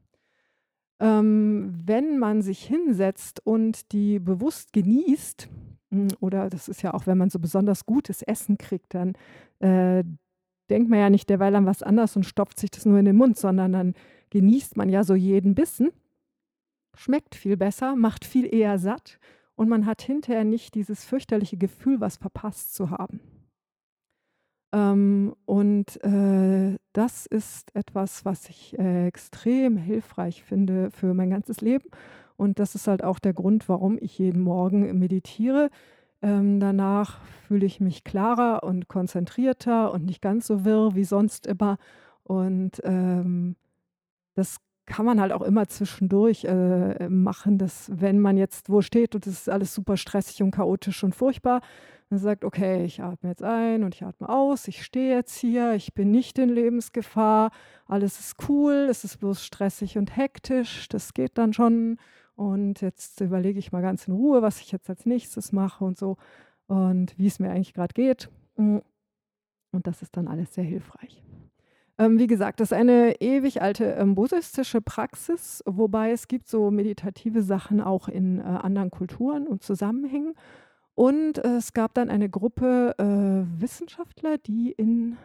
[0.99, 5.49] Ähm, wenn man sich hinsetzt und die bewusst genießt,
[5.91, 9.13] hm, oder das ist ja auch, wenn man so besonders gutes Essen kriegt, dann
[9.59, 10.03] äh,
[10.69, 13.15] denkt man ja nicht derweil an was anderes und stopft sich das nur in den
[13.15, 13.93] Mund, sondern dann
[14.29, 15.91] genießt man ja so jeden Bissen
[16.99, 19.19] schmeckt viel besser, macht viel eher satt
[19.55, 23.21] und man hat hinterher nicht dieses fürchterliche Gefühl, was verpasst zu haben.
[24.71, 31.61] Ähm, und äh, das ist etwas, was ich äh, extrem hilfreich finde für mein ganzes
[31.61, 31.89] Leben.
[32.37, 35.69] Und das ist halt auch der Grund, warum ich jeden Morgen meditiere.
[36.21, 41.47] Ähm, danach fühle ich mich klarer und konzentrierter und nicht ganz so wirr wie sonst
[41.47, 41.77] immer.
[42.23, 43.55] Und ähm,
[44.35, 44.57] das
[44.89, 49.25] kann man halt auch immer zwischendurch äh, machen, dass wenn man jetzt wo steht und
[49.27, 51.61] es ist alles super stressig und chaotisch und furchtbar,
[52.09, 55.73] dann sagt, okay, ich atme jetzt ein und ich atme aus, ich stehe jetzt hier,
[55.73, 57.51] ich bin nicht in Lebensgefahr,
[57.85, 61.97] alles ist cool, es ist bloß stressig und hektisch, das geht dann schon
[62.35, 65.97] und jetzt überlege ich mal ganz in Ruhe, was ich jetzt als nächstes mache und
[65.99, 66.17] so
[66.67, 68.29] und wie es mir eigentlich gerade geht.
[68.55, 68.81] Und
[69.71, 71.21] das ist dann alles sehr hilfreich.
[71.99, 76.71] Ähm, wie gesagt, das ist eine ewig alte ähm, buddhistische Praxis, wobei es gibt so
[76.71, 80.33] meditative Sachen auch in äh, anderen Kulturen und Zusammenhängen.
[80.95, 85.17] Und äh, es gab dann eine Gruppe äh, Wissenschaftler, die in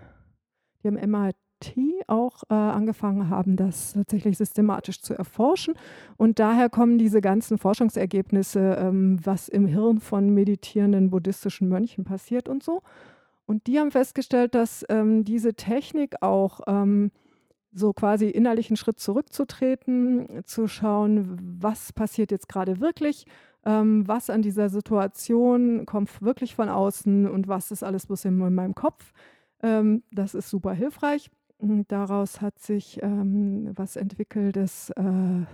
[0.83, 1.75] dem MIT
[2.09, 5.75] auch äh, angefangen haben, das tatsächlich systematisch zu erforschen.
[6.17, 12.49] Und daher kommen diese ganzen Forschungsergebnisse, ähm, was im Hirn von meditierenden buddhistischen Mönchen passiert
[12.49, 12.83] und so.
[13.47, 17.11] Und die haben festgestellt, dass ähm, diese Technik auch ähm,
[17.73, 23.27] so quasi innerlich einen Schritt zurückzutreten, zu schauen, was passiert jetzt gerade wirklich,
[23.65, 28.41] ähm, was an dieser Situation kommt wirklich von außen und was ist alles bloß in,
[28.41, 29.13] in meinem Kopf.
[29.63, 31.31] Ähm, das ist super hilfreich.
[31.59, 35.45] Und daraus hat sich ähm, was entwickelt, das äh,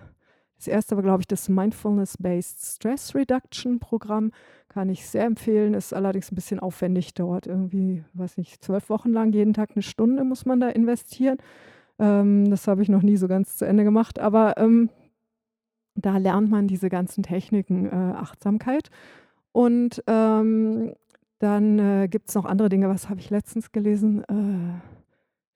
[0.61, 4.31] das erste war, glaube ich, das Mindfulness-Based Stress Reduction Programm.
[4.69, 5.73] Kann ich sehr empfehlen.
[5.73, 7.15] Ist allerdings ein bisschen aufwendig.
[7.15, 11.39] Dauert irgendwie, weiß nicht, zwölf Wochen lang, jeden Tag eine Stunde muss man da investieren.
[11.99, 14.19] Ähm, das habe ich noch nie so ganz zu Ende gemacht.
[14.19, 14.91] Aber ähm,
[15.95, 18.91] da lernt man diese ganzen Techniken, äh, Achtsamkeit.
[19.53, 20.93] Und ähm,
[21.39, 22.91] dann äh, gibt es noch andere Dinge.
[22.91, 24.25] Was habe ich letztens gelesen?
[24.25, 24.79] Äh,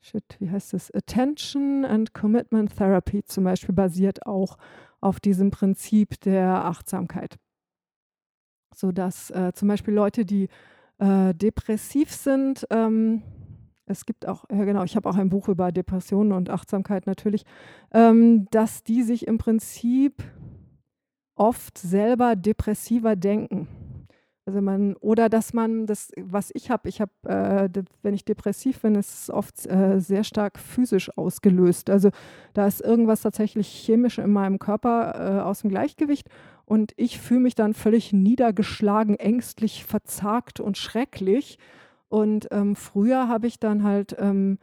[0.00, 0.90] shit, wie heißt das?
[0.94, 4.56] Attention and Commitment Therapy zum Beispiel basiert auch
[5.04, 7.36] auf diesem Prinzip der Achtsamkeit.
[8.74, 10.48] Sodass äh, zum Beispiel Leute, die
[10.98, 13.22] äh, depressiv sind, ähm,
[13.86, 17.44] es gibt auch, ja genau, ich habe auch ein Buch über Depressionen und Achtsamkeit natürlich,
[17.92, 20.22] ähm, dass die sich im Prinzip
[21.36, 23.68] oft selber depressiver denken.
[24.46, 28.80] Also man, oder dass man das, was ich habe, ich habe, äh, wenn ich depressiv
[28.80, 31.88] bin, ist es oft äh, sehr stark physisch ausgelöst.
[31.88, 32.10] Also
[32.52, 36.28] da ist irgendwas tatsächlich chemisch in meinem Körper äh, aus dem Gleichgewicht
[36.66, 41.58] und ich fühle mich dann völlig niedergeschlagen, ängstlich, verzagt und schrecklich.
[42.08, 44.58] Und ähm, früher habe ich dann halt ähm,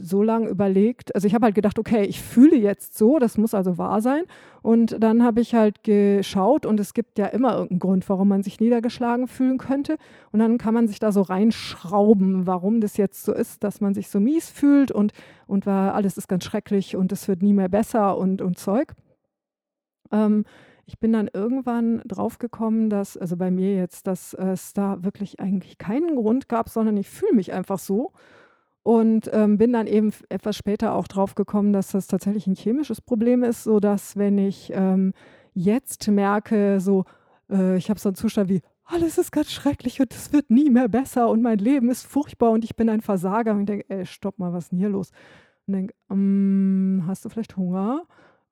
[0.00, 3.54] so lange überlegt, also ich habe halt gedacht, okay, ich fühle jetzt so, das muss
[3.54, 4.24] also wahr sein.
[4.60, 8.42] Und dann habe ich halt geschaut und es gibt ja immer irgendeinen Grund, warum man
[8.42, 9.98] sich niedergeschlagen fühlen könnte.
[10.32, 13.94] Und dann kann man sich da so reinschrauben, warum das jetzt so ist, dass man
[13.94, 15.12] sich so mies fühlt und,
[15.46, 18.94] und war, alles ist ganz schrecklich und es wird nie mehr besser und, und Zeug.
[20.10, 20.44] Ähm,
[20.86, 25.78] ich bin dann irgendwann draufgekommen, dass, also bei mir jetzt, dass es da wirklich eigentlich
[25.78, 28.12] keinen Grund gab, sondern ich fühle mich einfach so.
[28.82, 33.00] Und ähm, bin dann eben etwas später auch drauf gekommen, dass das tatsächlich ein chemisches
[33.00, 35.12] Problem ist, sodass wenn ich ähm,
[35.54, 37.04] jetzt merke, so,
[37.48, 40.68] äh, ich habe so einen Zustand wie, alles ist ganz schrecklich und es wird nie
[40.68, 43.52] mehr besser und mein Leben ist furchtbar und ich bin ein Versager.
[43.52, 45.10] Und ich denke, ey, stopp mal, was ist denn hier los?
[45.66, 48.02] Und denke, ähm, hast du vielleicht Hunger?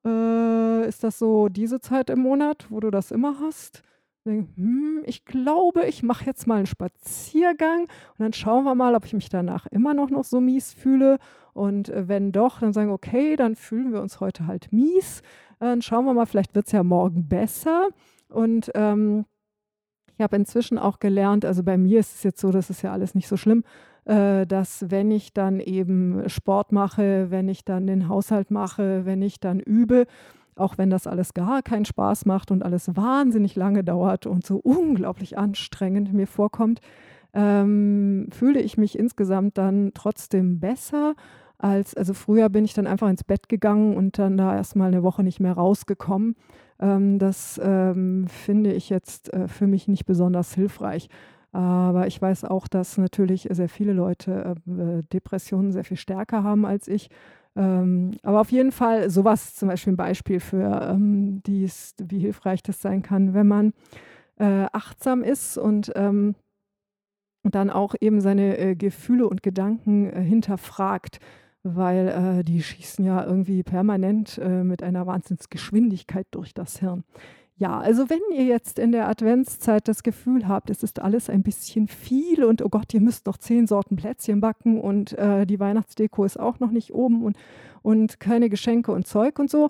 [0.05, 3.83] Äh, ist das so diese Zeit im Monat, wo du das immer hast?
[4.25, 8.95] Denke, hm, ich glaube, ich mache jetzt mal einen Spaziergang und dann schauen wir mal,
[8.95, 11.17] ob ich mich danach immer noch, noch so mies fühle.
[11.53, 15.21] Und äh, wenn doch, dann sagen, okay, dann fühlen wir uns heute halt mies.
[15.59, 17.89] Dann schauen wir mal, vielleicht wird es ja morgen besser.
[18.29, 19.25] Und ähm,
[20.15, 22.91] ich habe inzwischen auch gelernt, also bei mir ist es jetzt so, das ist ja
[22.91, 23.63] alles nicht so schlimm,
[24.05, 29.21] äh, dass wenn ich dann eben Sport mache, wenn ich dann den Haushalt mache, wenn
[29.21, 30.05] ich dann übe,
[30.55, 34.57] auch wenn das alles gar keinen Spaß macht und alles wahnsinnig lange dauert und so
[34.57, 36.81] unglaublich anstrengend mir vorkommt,
[37.33, 41.15] ähm, fühle ich mich insgesamt dann trotzdem besser
[41.57, 45.03] als, also früher bin ich dann einfach ins Bett gegangen und dann da erstmal eine
[45.03, 46.35] Woche nicht mehr rausgekommen.
[46.79, 51.07] Ähm, das ähm, finde ich jetzt äh, für mich nicht besonders hilfreich.
[51.53, 56.65] Aber ich weiß auch, dass natürlich sehr viele Leute äh, Depressionen sehr viel stärker haben
[56.65, 57.09] als ich.
[57.55, 62.63] Ähm, aber auf jeden Fall sowas zum Beispiel ein Beispiel für, ähm, dies, wie hilfreich
[62.63, 63.73] das sein kann, wenn man
[64.37, 66.35] äh, achtsam ist und ähm,
[67.43, 71.19] dann auch eben seine äh, Gefühle und Gedanken äh, hinterfragt,
[71.63, 72.07] weil
[72.39, 77.03] äh, die schießen ja irgendwie permanent äh, mit einer Wahnsinnsgeschwindigkeit durch das Hirn.
[77.55, 81.43] Ja, also wenn ihr jetzt in der Adventszeit das Gefühl habt, es ist alles ein
[81.43, 85.59] bisschen viel und oh Gott, ihr müsst noch zehn Sorten Plätzchen backen und äh, die
[85.59, 87.37] Weihnachtsdeko ist auch noch nicht oben und,
[87.83, 89.69] und keine Geschenke und Zeug und so,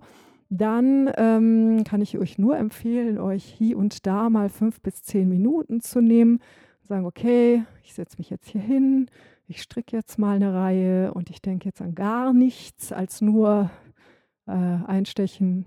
[0.50, 5.28] dann ähm, kann ich euch nur empfehlen, euch hier und da mal fünf bis zehn
[5.28, 6.40] Minuten zu nehmen.
[6.84, 9.10] Sagen, okay, ich setze mich jetzt hier hin,
[9.48, 13.70] ich stricke jetzt mal eine Reihe und ich denke jetzt an gar nichts als nur
[14.46, 15.66] äh, einstechen,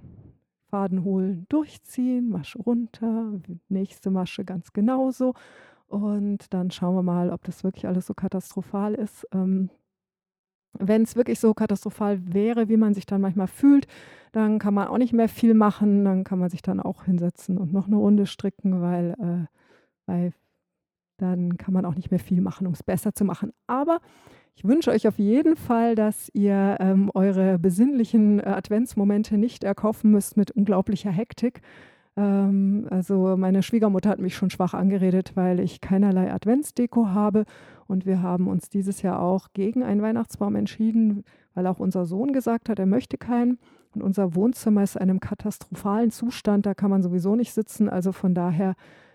[0.75, 5.35] Faden holen, durchziehen, Masche runter, nächste Masche ganz genauso.
[5.87, 9.25] Und dann schauen wir mal, ob das wirklich alles so katastrophal ist.
[9.33, 9.70] Ähm,
[10.77, 13.87] wenn es wirklich so katastrophal wäre, wie man sich dann manchmal fühlt,
[14.33, 16.05] dann kann man auch nicht mehr viel machen.
[16.05, 19.47] Dann kann man sich dann auch hinsetzen und noch eine Runde stricken, weil, äh,
[20.07, 20.33] weil
[21.18, 23.53] dann kann man auch nicht mehr viel machen, um es besser zu machen.
[23.68, 24.01] Aber
[24.57, 30.11] ich wünsche euch auf jeden Fall, dass ihr ähm, eure besinnlichen äh, Adventsmomente nicht erkaufen
[30.11, 31.61] müsst mit unglaublicher Hektik.
[32.16, 37.44] Ähm, also meine Schwiegermutter hat mich schon schwach angeredet, weil ich keinerlei Adventsdeko habe.
[37.86, 41.24] Und wir haben uns dieses Jahr auch gegen einen Weihnachtsbaum entschieden,
[41.55, 43.59] weil auch unser Sohn gesagt hat, er möchte keinen.
[43.94, 47.88] Und unser Wohnzimmer ist in einem katastrophalen Zustand, da kann man sowieso nicht sitzen.
[47.88, 48.74] Also von daher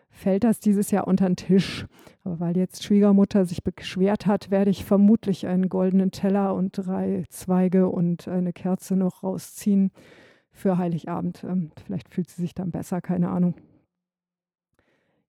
[0.09, 1.85] fällt das dieses Jahr unter den Tisch.
[2.23, 7.23] Aber weil jetzt Schwiegermutter sich beschwert hat, werde ich vermutlich einen goldenen Teller und drei
[7.29, 9.91] Zweige und eine Kerze noch rausziehen
[10.51, 11.43] für Heiligabend.
[11.43, 13.55] Ähm, vielleicht fühlt sie sich dann besser, keine Ahnung.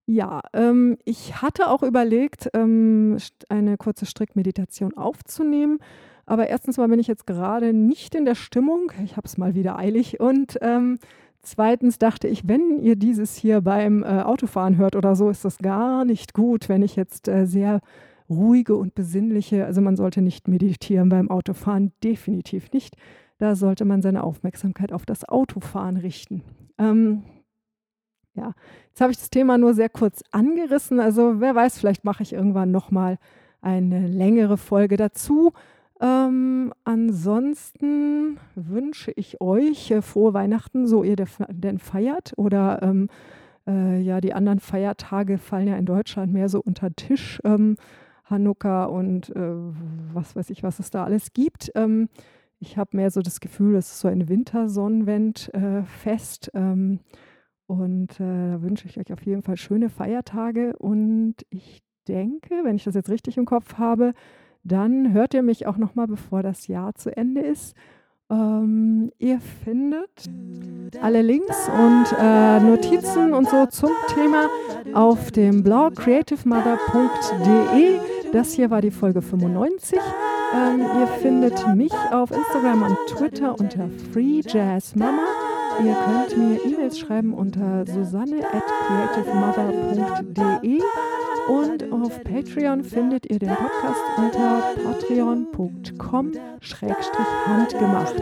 [0.07, 3.16] Ja, ähm, ich hatte auch überlegt, ähm,
[3.49, 5.78] eine kurze Strickmeditation aufzunehmen.
[6.26, 8.93] Aber erstens mal bin ich jetzt gerade nicht in der Stimmung.
[9.05, 10.99] Ich habe es mal wieder eilig und ähm,
[11.43, 15.59] Zweitens dachte ich, wenn ihr dieses hier beim äh, Autofahren hört oder so, ist das
[15.59, 17.80] gar nicht gut, wenn ich jetzt äh, sehr
[18.28, 22.97] ruhige und besinnliche, also man sollte nicht meditieren beim Autofahren, definitiv nicht.
[23.38, 26.43] Da sollte man seine Aufmerksamkeit auf das Autofahren richten.
[26.78, 27.22] Ähm,
[28.34, 28.55] ja,
[28.88, 31.01] jetzt habe ich das Thema nur sehr kurz angerissen.
[31.01, 33.18] Also wer weiß, vielleicht mache ich irgendwann nochmal
[33.61, 35.53] eine längere Folge dazu.
[36.01, 42.32] Ähm, ansonsten wünsche ich euch äh, frohe Weihnachten, so ihr denn feiert.
[42.36, 43.09] Oder ähm,
[43.66, 47.40] äh, ja, die anderen Feiertage fallen ja in Deutschland mehr so unter Tisch.
[47.44, 47.76] Ähm,
[48.24, 49.55] Hanukkah und äh,
[50.14, 51.72] was weiß ich, was es da alles gibt.
[51.74, 52.09] Ähm,
[52.61, 56.55] ich habe mehr so das Gefühl, es ist so ein Wintersonnenwendfest.
[56.55, 57.01] Äh, ähm,
[57.66, 60.76] und äh, da wünsche ich euch auf jeden Fall schöne Feiertage.
[60.78, 64.14] Und ich denke, wenn ich das jetzt richtig im Kopf habe,
[64.62, 67.74] dann hört ihr mich auch nochmal, bevor das Jahr zu Ende ist.
[68.30, 70.30] Ähm, ihr findet
[71.02, 74.46] alle Links und äh, Notizen und so zum Thema
[74.94, 77.98] auf dem Blog creativemother.de.
[78.32, 79.98] Das hier war die Folge 95.
[80.54, 85.26] Ähm, ihr findet mich auf Instagram und Twitter unter FreeJazzMama.
[85.84, 90.80] Ihr könnt mir E-Mails schreiben unter susanne at creativemother.de.
[91.51, 96.32] Und auf Patreon findet ihr den Podcast unter patreon.com
[97.46, 98.14] handgemacht.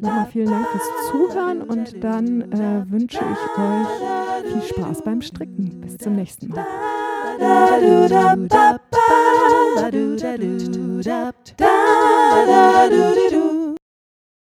[0.00, 5.80] Nochmal vielen Dank fürs Zuhören und dann äh, wünsche ich euch viel Spaß beim Stricken.
[5.80, 6.64] Bis zum nächsten Mal.
[11.56, 13.49] Da